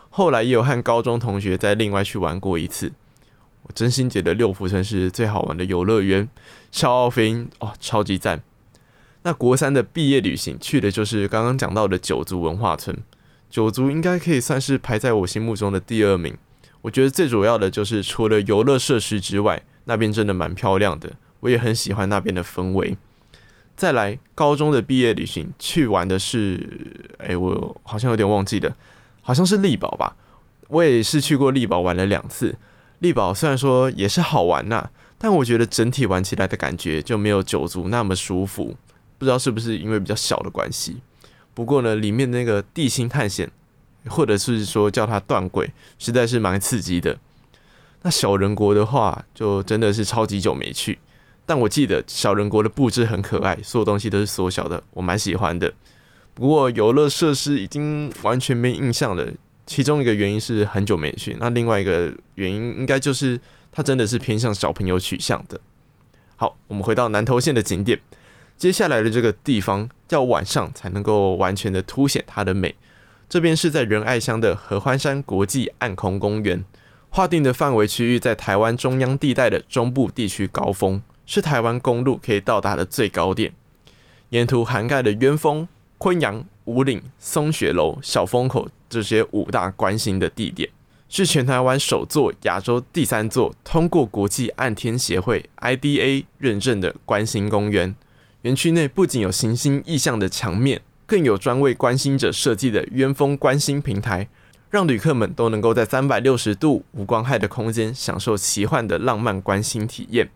[0.09, 2.91] 后来也有和高中同学再另外去玩过一次。
[3.63, 6.27] 我真心觉得六福村是最好玩的游乐园，
[6.71, 8.41] 笑傲飞鹰哦，超级赞。
[9.21, 12.97] 那国三的毕业旅行去的就是刚刚讲到的九族文化村，
[13.49, 16.37] 九族应该可以算是排在我心目中的第二名。
[16.81, 22.97] 我觉得最主要的就是除了游乐设施之外，那边真的蛮漂亮的，我也很喜欢那边的氛围。
[23.75, 28.75] 再来，高中的毕业旅行去玩的是，哎、我好像有点忘记了，
[29.21, 30.15] 好像是丽宝吧。
[30.69, 32.55] 我也是去过丽宝玩了两次。
[32.99, 38.77] 丽宝虽然说也是好玩呐、但我觉得整体玩起来的感觉就没有九族那么舒服。
[39.17, 40.97] 不知道是不是因为比较小的关系。
[41.53, 43.49] 不过呢，里面那个地心探险，
[44.07, 47.17] 或者是说叫它断轨，实在是蛮刺激的。
[48.03, 50.99] 那小人国的话，就真的是超级久没去。
[51.45, 55.73] 但我记得小人国的布置很可爱，所有东西都是缩小的，我蛮喜欢的。
[56.33, 59.27] 不过游乐设施已经完全没印象了，
[59.65, 63.39] 其中一个原因是很久没去，那另外一个原因应该就是
[63.71, 65.59] 它真的是偏向小朋友取向的。
[66.35, 67.99] 好，我们回到南投县的景点，
[68.57, 72.73] 接下来的这个地方要晚上才能够完全的凸显它的美。
[73.29, 76.63] 这边是在仁爱乡的合欢山国际暗空公园，
[77.09, 81.01] 划定的范围区域在台湾中央地带的中部地区高峰。
[81.25, 83.53] 是台湾公路可以到达的最高点，
[84.29, 85.67] 沿途涵盖了鸢峰、
[85.97, 90.69] 昆阳、五岭、松雪楼、小风口这些五大观星的地点，
[91.07, 97.95] 是全台湾首座、亚洲第三座通过国际暗天协会 IDA 认证的观星公园。
[98.41, 104.27] 园区内不仅有行星意象的墙面，更有专为观星者设计的鸢峰观星平台，
[104.69, 110.29] 让旅客们都能够在三百六十度无光害的空间，享受奇幻的浪漫观星体验。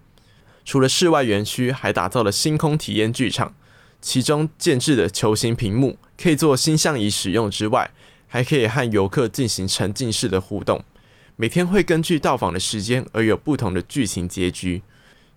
[0.68, 3.53] 除了室外园区，还打造了星空体验剧场，
[4.01, 7.89] 其中建置的球形屏幕可以做星象仪使用之外，
[8.28, 10.84] 还可以和游客进行沉浸式的互动。
[11.38, 14.82] 每天会根据到访的时间而有不同的剧情结局。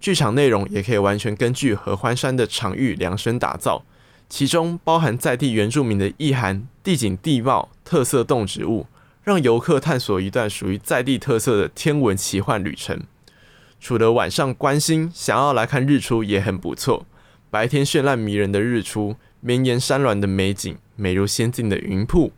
[0.00, 3.84] 剧场内容也可以完全根据合欢山的场域量身打造，
[4.28, 8.88] 其中包含在地原住民的意涵、地景地貌、特色动植物，
[9.22, 13.00] 让游客探索一段属于在地特色的天文奇幻旅程。
[13.80, 17.06] 除了晚上观星，想要来看日出也很不错。
[17.50, 22.30] 白天绚烂迷人的日出，绵延山峦的美景，美如仙境的云瀑；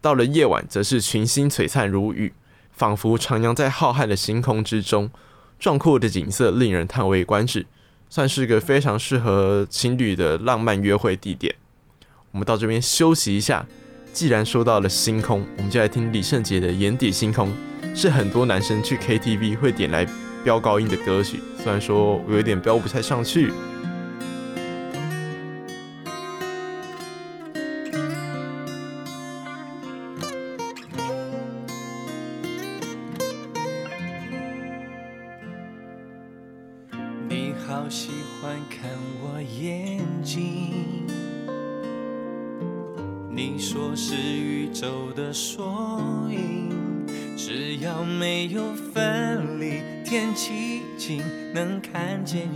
[0.00, 2.32] 到了夜晚，则是群星璀璨如雨，
[2.70, 5.10] 仿佛徜徉在浩瀚的星空之中。
[5.58, 7.66] 壮阔的景色令人叹为观止，
[8.08, 11.54] 算是个非常适合情侣的浪漫约会地点。
[12.30, 13.66] 我们到这边休息一下，
[14.12, 17.48] 既然说到了星空，我们就来听李圣杰的《眼底星空》，
[17.94, 20.06] 是很多男生去 KTV 会点来
[20.46, 21.40] 飙高音的歌曲。
[21.58, 23.50] 虽然说我有点飙不太上去。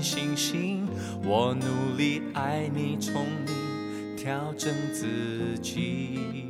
[0.02, 0.86] 星星。
[1.22, 6.46] 我努力爱你，宠你，调整自己。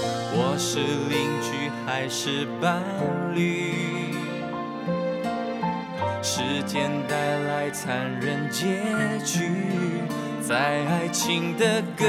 [0.00, 2.82] 我是邻居还是伴
[3.34, 3.72] 侣？
[6.22, 8.82] 时间带来残忍结
[9.24, 9.50] 局，
[10.48, 12.06] 在爱情的隔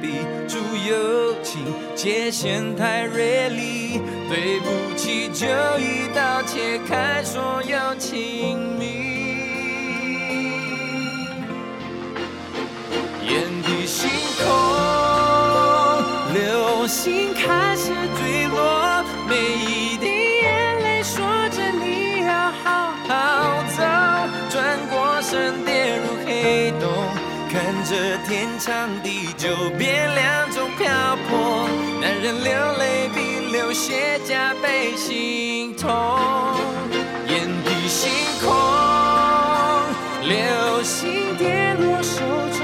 [0.00, 1.60] 壁住友情，
[1.96, 8.84] 界限太锐利，对不起就一刀切开所有亲密。
[13.26, 14.46] 眼底星空，
[16.32, 17.90] 流星开始
[28.30, 30.86] 天长地久变两种漂
[31.28, 31.68] 泊，
[32.00, 35.90] 男人流泪比流血加倍心痛。
[37.26, 38.08] 眼底星
[38.40, 38.54] 空，
[40.22, 42.20] 流星跌落手
[42.56, 42.62] 中，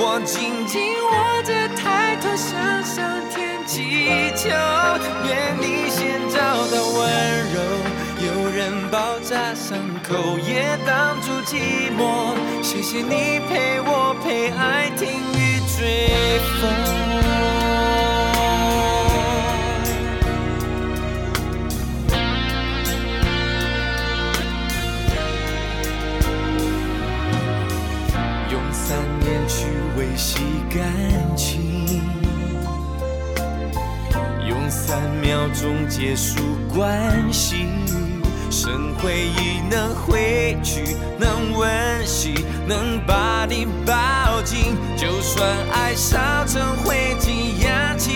[0.00, 4.48] 我紧紧握着抬头向上天祈求，
[5.28, 5.77] 愿你
[9.28, 12.34] 扎伤口，也挡住寂寞。
[12.62, 16.64] 谢谢你陪我陪爱听雨追风，
[28.50, 29.66] 用三年去
[29.98, 30.38] 维系
[30.70, 32.00] 感情，
[34.48, 37.67] 用三秒钟结束关系。
[38.68, 44.76] 等回忆，能回去，能温习，能把你抱紧。
[44.94, 48.12] 就算爱烧成灰烬，氧气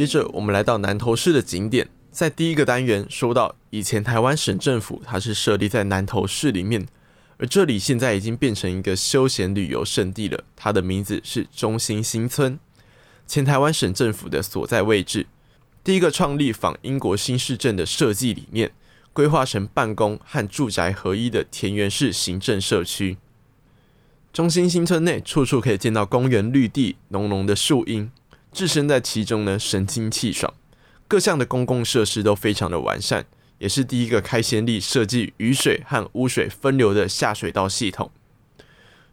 [0.00, 1.86] 接着，我们来到南投市的景点。
[2.10, 6.88] 在第一个单元说到，以前台湾省政府它是设立在南投市里面，
[7.36, 10.42] 而这里现在已经变成一个休闲旅游胜地了。
[10.56, 12.58] 它的名字是中心新村，
[13.26, 15.26] 前台湾省政府的所在位置。
[15.84, 18.72] 第一个创立仿英国新市镇的设计理念，
[19.12, 23.18] 规划成办公和住宅合一的田园式行政社区。
[24.32, 28.10] 中心新村内处处可以见到公园绿地、浓浓的树荫。
[28.52, 30.52] 置身在其中呢，神清气爽，
[31.06, 33.26] 各项的公共设施都非常的完善，
[33.58, 38.10] 也是第一个开先例设计雨水和污水分流的下水道系统。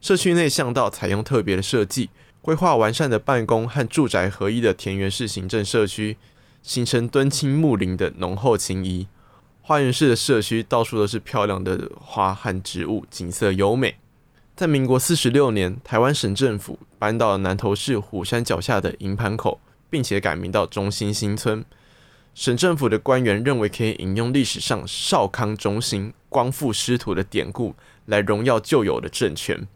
[0.01, 2.09] 社区内巷道采用特别的设计，
[2.41, 6.17] 规划完善的办公和住宅合一的田园式行政社区，
[6.61, 9.07] 形成敦亲睦邻的浓厚情谊。
[9.61, 13.97] 花园式的社区到处都是漂亮的花和植物，景色优美。
[14.57, 21.63] 在民国四十六年，台湾省政府搬到南投市虎山脚下的营盘口，并且改名到中心新村。
[22.33, 27.75] 省政府的官员认为可以引用历史上少康中兴、光复师徒的典故，
[28.07, 29.67] 来荣耀旧有的政权。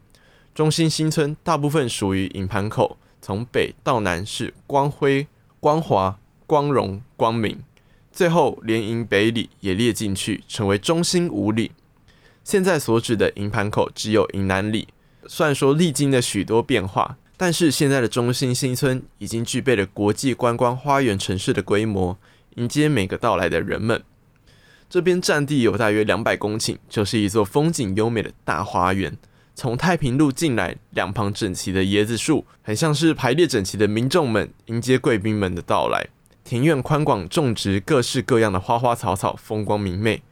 [0.52, 5.28] 中心新村大部分属于营盘口，从北到南是光辉、
[5.60, 7.62] 光华、光荣、光明，
[8.10, 11.70] 最后连营北里也列进去，成为中心五里。
[12.44, 14.88] 现在所指的营盘口只有营南里，
[15.26, 22.18] 虽然说历经了许多变化，但是现在的中兴新村已经具备了国际观光花园城市的规模。
[22.56, 24.02] 迎接每个到来的人们。
[24.90, 29.16] 这边占地有大约两百公顷，就是一座风景优美的大花园。
[29.54, 36.06] 从太平路进来，两旁整齐的椰子树，很像是排列整齐的民众们迎接贵宾们的到来。
[36.44, 40.22] 庭院宽广，种植各式各样的花花草草，风光明媚。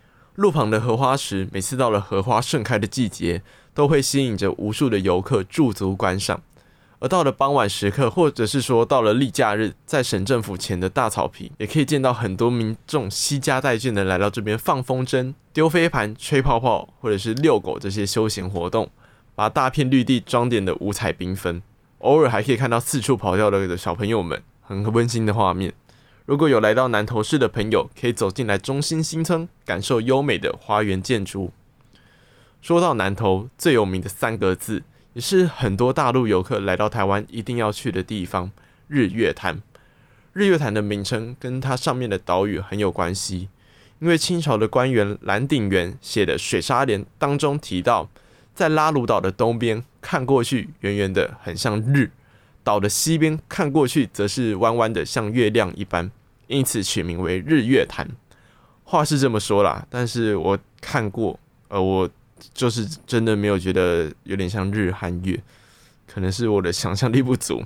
[0.41, 3.43] 路旁的荷花池，每次到了荷花盛开的季节，
[3.75, 6.41] 都会吸引着无数的游客驻足观赏。
[6.99, 18.89] 而到了傍晚时刻，或者是说到了例假日，在省政府前的大草坪，也可以见到很多民众携家带眷的来到这边放风筝、丢飞盘、吹泡泡，或者是遛狗这些休闲活动，
[19.35, 21.63] 把大片绿地装点的五彩缤纷。
[21.99, 25.75] 偶尔还可以看到四处跑跳的小朋友们，很温馨的画面。
[26.31, 31.51] 如果有来到南投市的朋友，可以走进来中心新村，感受优美的花园建筑。
[32.63, 34.85] 说到南投最有名的三个字。
[35.15, 38.53] 也是很多大陆游客来到台湾一定要去的地方——
[38.87, 39.61] 日月潭。
[40.33, 43.49] 日月潭的名称跟它上面的岛屿很有关系，
[43.99, 48.09] 因为清朝的官员蓝鼎元写的《水沙连》当中提到，
[48.55, 52.11] 在拉鲁岛的东边看过去，圆圆的很像日；
[52.63, 56.13] 岛的西边看过去，则是弯弯的像月亮一般，
[56.51, 58.07] 因此取名为日月潭。
[58.85, 62.11] 话是这么说啦，但是我看过，呃，我。
[62.55, 65.39] 就是真的没有觉得有点像日和月，
[66.09, 67.65] 可能是我的想象力不足。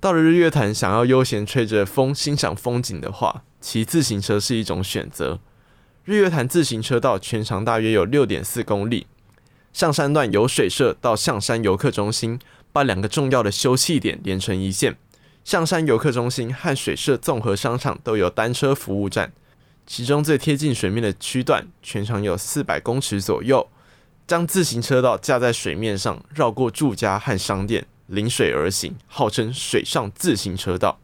[0.00, 5.38] 到了日月潭，想要悠闲吹着风欣赏风景的话，骑自行车是一种选择。
[6.04, 9.06] 日月潭自行车道全长大约有六点四公里，
[9.72, 12.40] 象山段由水社到象山游客中心，
[12.72, 14.96] 把两个重要的休憩点连成一线。
[15.44, 19.32] 象山游客中心和水社综合商场都有单车服务站。
[19.86, 23.68] 其中最贴近水面的区段，全长有四百公尺左右，
[24.26, 31.00] 将自行车道架在水面上，绕过住家和商店，临水而行，号称“水上自行车道”。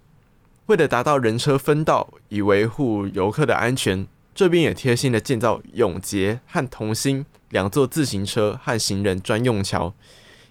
[0.67, 9.93] 为了达到人车分道，以维护游客的安全，这边也贴心的建造永捷和同心两座自行车和行人专用桥，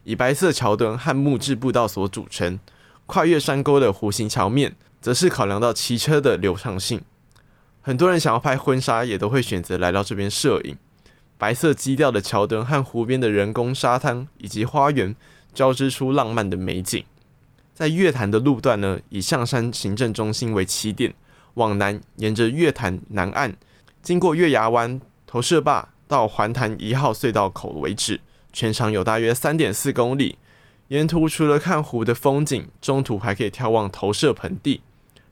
[0.03, 2.59] 以白色桥墩和木质步道所组成。
[3.06, 7.01] 跨越山沟的弧形桥面，则是考量到骑车的流畅性。
[7.82, 10.76] 很多人想要拍婚纱，也都会选择来到这边摄影。
[11.38, 15.16] 白色基调的桥墩和湖边的人工沙滩以及花园，
[15.53, 17.03] 交织出浪漫的美景。
[17.74, 21.14] 在月潭的路段呢，以象山行政中心为起点，
[21.56, 23.56] 往南沿着月潭南岸，
[24.01, 28.22] 经过月牙湾、投射坝到环潭一号隧道口为止，
[28.53, 30.38] 全长有大约三点四公里。
[30.89, 34.81] 沿途除了看湖的风景，中途还可以眺望投射盆地。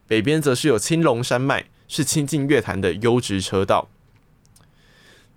[0.08, 1.66] 北边则是有青龙山脉。
[1.86, 3.88] 是亲近月潭的优质车道。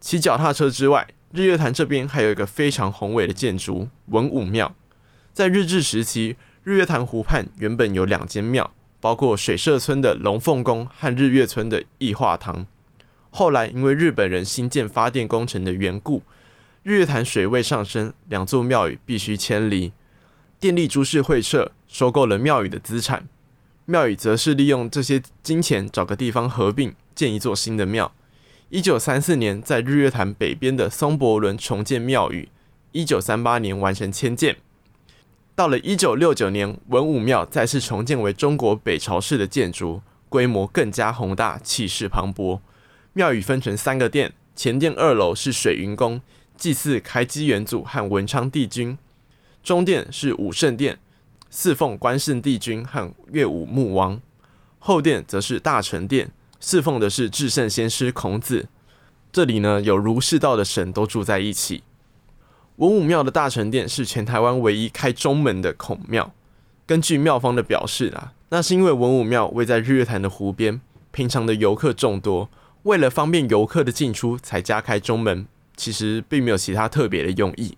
[0.00, 4.74] 骑脚踏车之外，日月潭这边还有一个非常宏伟的建筑——文武庙。
[5.34, 12.64] 在日治时期，日月潭湖畔原本有两间庙，包括水社村的龙凤宫和日月村的义化堂。
[13.28, 16.22] 后来因为日本人新建发电工程的缘故，
[16.84, 19.92] 日月潭水位上升，两座庙宇必须迁离。
[20.58, 23.28] 电力株式会社收购了庙宇的资产。
[23.84, 28.12] 庙宇则是利用这些金钱找个地方合并建一座新的庙。
[28.70, 32.48] 一九三四年，在日月潭北边的松柏仑重建庙宇，
[32.92, 34.56] 一九三八年完成迁建。
[35.54, 42.60] 到了一九六九年，文武庙再次重建为中国北朝式的建筑，规模更加宏大，气势磅礴。
[43.12, 46.20] 庙宇分成三个殿，前殿二楼是水云宫，
[46.56, 48.98] 祭祀开基元祖和文昌帝君；
[49.66, 50.96] 中殿是武圣殿。
[51.50, 54.20] 侍奉关圣帝君和岳武穆王，
[54.78, 58.68] 后殿则是大成殿，侍奉的是至圣先师孔子。
[59.32, 61.82] 这里呢，有儒释道的神都住在一起。
[62.76, 66.32] 文武庙的大成殿是全台湾唯一开中门的孔庙。
[66.86, 72.48] 根据庙方的表示啊，那是因为文武庙位在日月潭的湖边，平常的游客众多，
[72.84, 77.76] 为了方便游客的进出才加开中门，其实并没有其他特别的用意。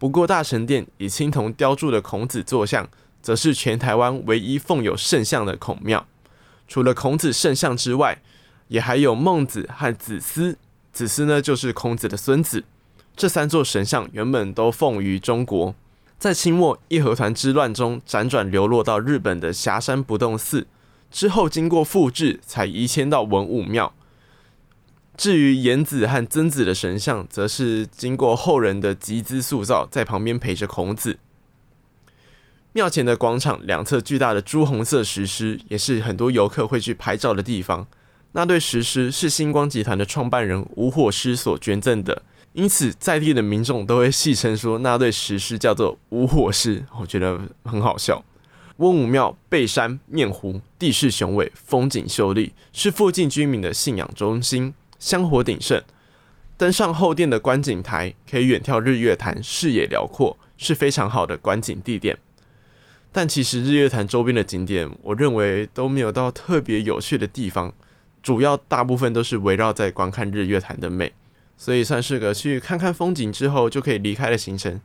[0.00, 2.88] 不过大成殿以青铜雕铸的孔子坐像，
[3.20, 6.06] 则是全台湾唯一奉有圣像的孔庙。
[6.66, 8.22] 除了孔子圣像之外，
[8.68, 10.56] 也还有孟子和子思。
[10.90, 12.64] 子思呢，就是孔子的孙子。
[13.14, 15.74] 这三座神像原本都奉于中国，
[16.18, 20.66] 在清末义和团之乱中辗转流落到日本的霞山不动寺，
[21.10, 23.92] 之后经过复制，才移迁到文武庙。
[25.20, 31.18] 至于颜子和曾子的神像，则是经过后人的集资塑造，在旁边陪着孔子。
[32.72, 37.86] 庙前的广场两侧巨大的朱红色石狮，也是很多游客会去拍照的地方。
[38.32, 42.22] 那对石狮是星光集团的创办人吴火狮所捐赠的。
[42.54, 48.24] 因此，在地的民众都会戏称说那对石狮叫做“吴火狮”，我觉得很好笑。
[48.78, 55.82] 文武庙背山面湖，地势雄伟，风景秀丽，是附近居民的信仰中心，香火鼎盛。
[56.56, 62.18] 登上后殿的观景台，可以远眺日月潭，视野辽阔，是非常好的观景地点。
[63.10, 67.72] 但其实日月潭周边的景点，我认为都没有到特别有趣的地方，
[68.22, 71.12] 主要大部分都是围绕在观看日月潭的美。
[71.56, 74.80] 所以算是个去看看风景之后就可以离开的行程。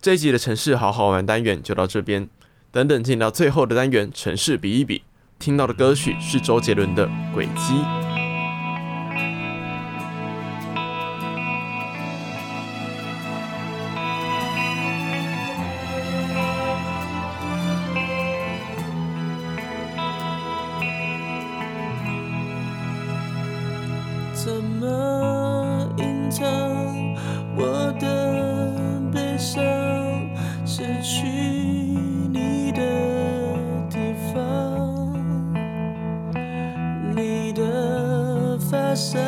[0.00, 2.28] 这一集的城市好好玩单元就到这边，
[2.70, 5.02] 等等进到最后的单元城市比一比，
[5.38, 7.74] 听到的歌曲是周杰伦的《轨迹》。
[24.44, 26.44] 怎么隐藏
[27.56, 28.70] 我的
[29.10, 29.64] 悲伤？
[30.66, 32.82] 失去你的
[33.88, 35.14] 地方。
[37.16, 39.18] 你的发香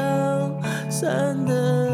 [0.91, 1.86] 散的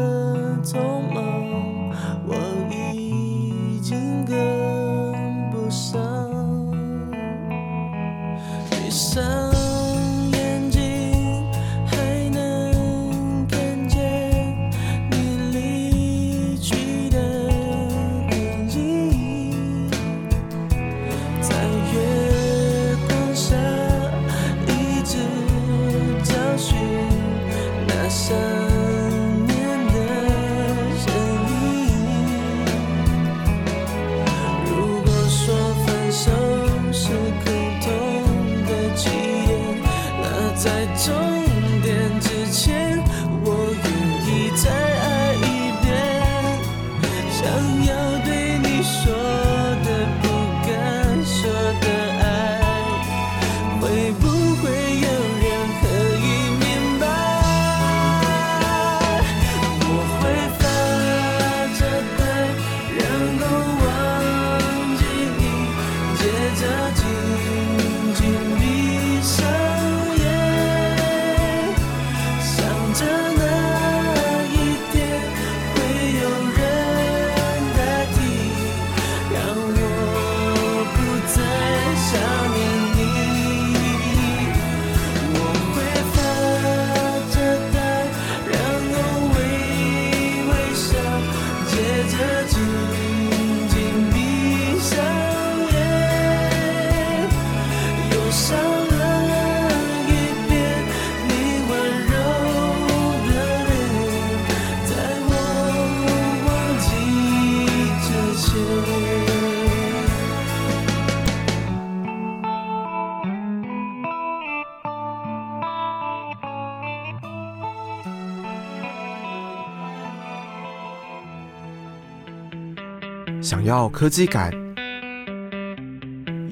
[123.63, 124.51] 想要科技感，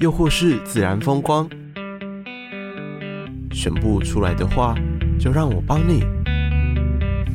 [0.00, 1.46] 又或是自然风光，
[3.50, 4.74] 选不出来的话，
[5.20, 6.00] 就让我帮你。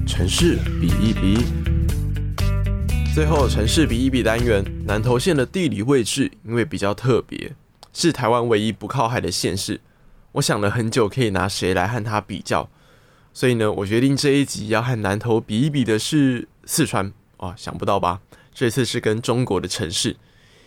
[0.07, 1.45] 城市比一比，
[3.13, 7.53] 最后城市比一比单元，南投县的地理位置因为比较特别，
[7.93, 9.79] 是台湾唯一不靠海的县市。
[10.31, 12.67] 我想了很久，可以拿谁来和它比较，
[13.31, 17.13] 所以呢，我决定这一集要和南投比一比的是四川。
[17.37, 18.21] 哦，想不到吧？
[18.57, 20.15] 这次是跟中国的城市，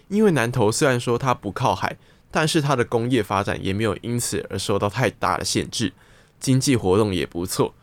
[0.06, 1.96] 因为南投虽然说它不靠海，
[2.30, 5.92] 但是它的工业发展也没有因此而受到太大的限制，
[6.38, 7.74] 经济活动也不错，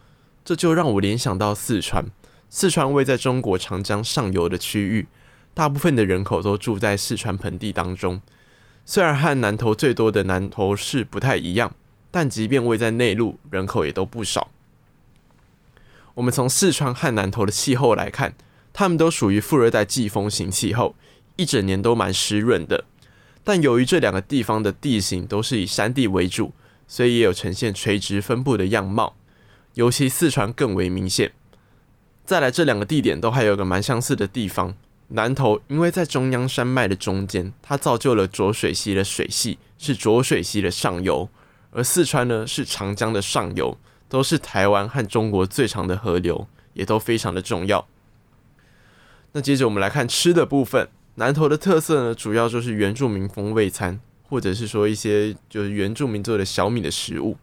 [0.45, 2.05] 这就让我联想到四川。
[2.49, 5.07] 四川位在中国长江上游的区域，
[5.53, 8.21] 大部分的人口都住在四川盆地当中。
[8.85, 11.75] 虽然和南投最多的南投市不太一样，
[12.09, 14.49] 但即便位在内陆，人口也都不少。
[16.13, 18.33] 我们从四川和南投的气候来看。
[18.79, 20.93] 它们都属于副热带季风型气候，
[21.35, 22.85] 一整年都蛮湿润的。
[23.43, 26.53] 但由于这两个地方的地形都是以山地为主，
[26.87, 29.15] 所以也有呈现垂直分布的样貌，
[29.73, 31.31] 尤其四川更为明显。
[32.23, 34.75] 再来，这两个地点都还有个蛮相似的地方。
[35.07, 41.27] 南投因为在中央山脉的中间，它造就了浊水溪的水系是浊水溪的上游，
[41.71, 43.75] 而四川呢是长江的上游，
[44.07, 47.87] 都是台湾和中国最长的河流，也都非常的重要。
[49.33, 57.37] 那接着我们来看吃的部分，南投的特色呢，主要就是原住民风味餐，或者是说一些就是原住民做的小米的食物，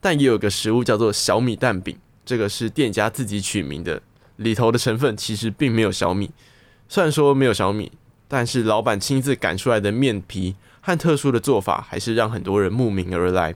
[0.00, 4.00] 但也有个食物叫做小米蛋饼，这个是店家自己取名的。
[4.36, 6.30] 里头的成分其实并没有小米，
[6.88, 7.92] 虽然说没有小米，
[8.26, 13.54] 但是老板亲自擀出来的面皮和特殊的做法，还是让很多人慕名而来。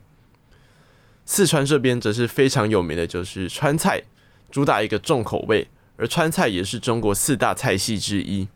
[1.24, 4.02] 四川这边则是非常有名的，就是川菜，
[4.50, 5.66] 主打一个重口味，
[5.96, 8.48] 而川菜也是中国四大菜系之一。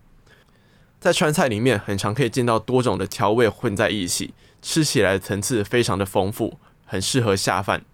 [0.98, 7.84] 在川菜里面，很常可以见到多种的调味混在一起，吃起来层次非常的丰富，很适合下饭。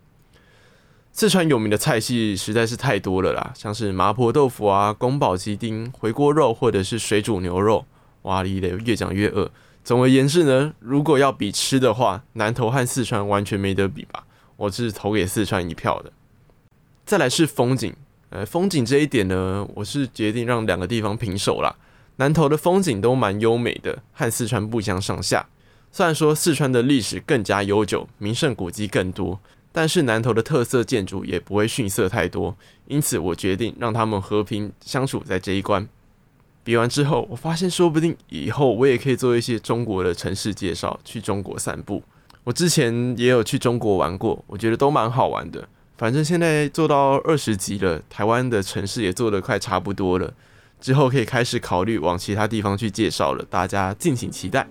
[1.12, 7.86] 四川有名的菜系实在是太多了啦，像是麻婆豆腐啊、宫保鸡丁、回锅肉，或者是水煮牛肉。
[8.22, 9.51] 哇哩嘞，越讲越饿。
[9.84, 14.24] 总而言之呢，如果要比吃的话，南投和四川完全没得比吧。
[14.57, 16.11] 我是投给四川一票的。
[17.05, 17.95] 再来是风景，
[18.35, 21.72] 呃，风景这一点呢，我是决定让两个地方平手啦。
[22.16, 25.47] 南投的风景都蛮优美的，和四川不相上下。
[25.93, 29.39] 虽然说四川的历史更加悠久，名胜古迹更多。
[29.70, 32.57] 但是南投的特色建筑也不会逊色太多，
[32.89, 35.89] 因此我决定让他们和平相处在这一关。
[36.64, 42.03] 比完之后，我发现说不定以后我也可以做一些中国的城市介绍，去中国散步。
[42.43, 45.68] 我之前也有去中国玩过，我觉得都蛮好玩的。
[45.97, 50.34] 反正现在做到二十集了，台湾的城市也做得快差不多了，
[50.80, 54.66] 之后可以开始考虑往其他地方去介绍了，大家敬请期待。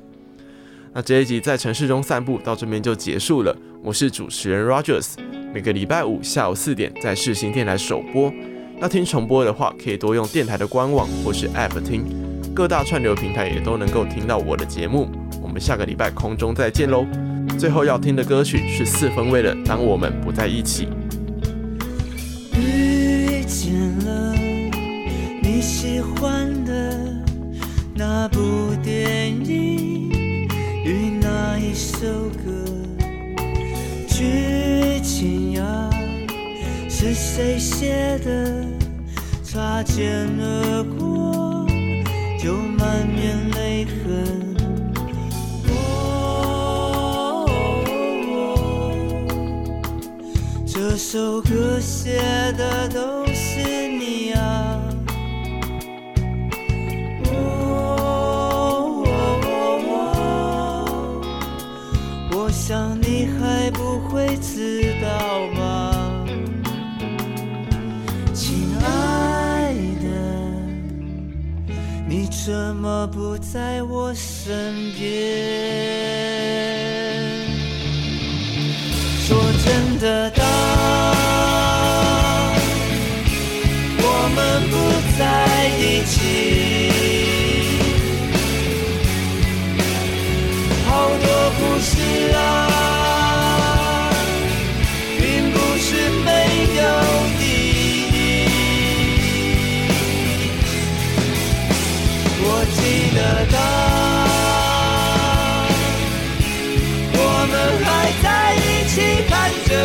[0.94, 3.56] 那这一集在城市中散步到这边就结束了。
[3.82, 5.14] 我是主持人 Rogers，
[5.54, 8.32] 每个礼拜五下午四点在世新电台首播。
[8.82, 12.06] 要听重播的话，可以多用电台的官网或是 App 听，
[12.54, 15.10] 各大串流平台也都能够听到我的节目。
[15.54, 17.06] 我们下个礼拜空中再见喽！
[17.60, 20.88] 最后要听的歌曲是四分卫的《当我们不在一起》。
[22.58, 24.34] 遇见了
[25.44, 27.24] 你喜欢的
[27.94, 28.40] 那部
[28.82, 30.50] 电影。
[30.84, 32.08] 与那一首
[32.44, 32.66] 歌，
[34.08, 35.88] 剧情呀，
[36.90, 38.66] 是谁写的？
[39.44, 41.68] 擦肩而过，
[42.40, 44.43] 就满面泪痕。
[51.14, 52.18] 这首歌写
[52.58, 54.80] 的都是你呀。
[62.50, 66.26] 想你还不会知道吗？
[68.34, 70.08] 亲爱的，
[72.08, 76.33] 你怎么不在我身边？
[80.04, 80.44] 得到
[84.00, 84.76] 我们不
[85.18, 85.53] 再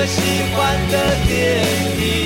[0.06, 0.94] 喜欢的
[1.26, 1.62] 电
[1.98, 2.17] 影，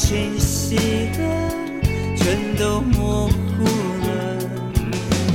[0.00, 0.76] 清晰
[1.12, 1.18] 的
[2.16, 3.64] 全都模糊
[4.06, 4.38] 了，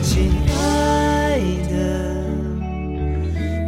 [0.02, 1.40] 亲爱
[1.70, 1.76] 的，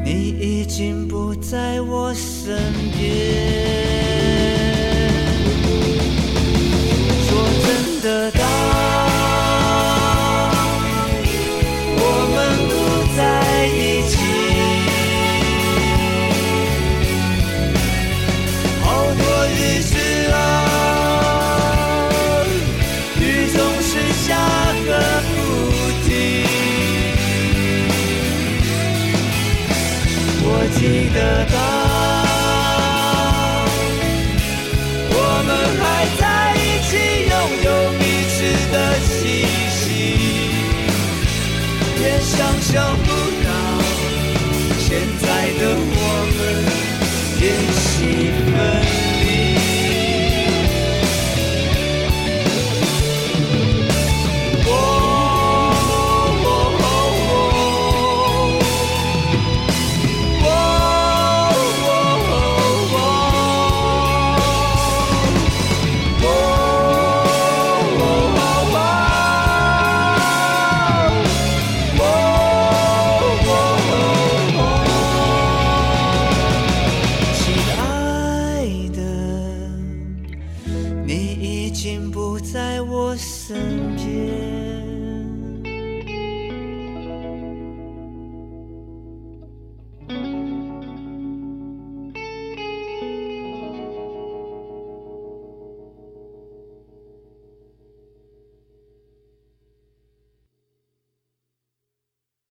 [0.04, 2.58] 你已经不在我身
[2.98, 3.57] 边。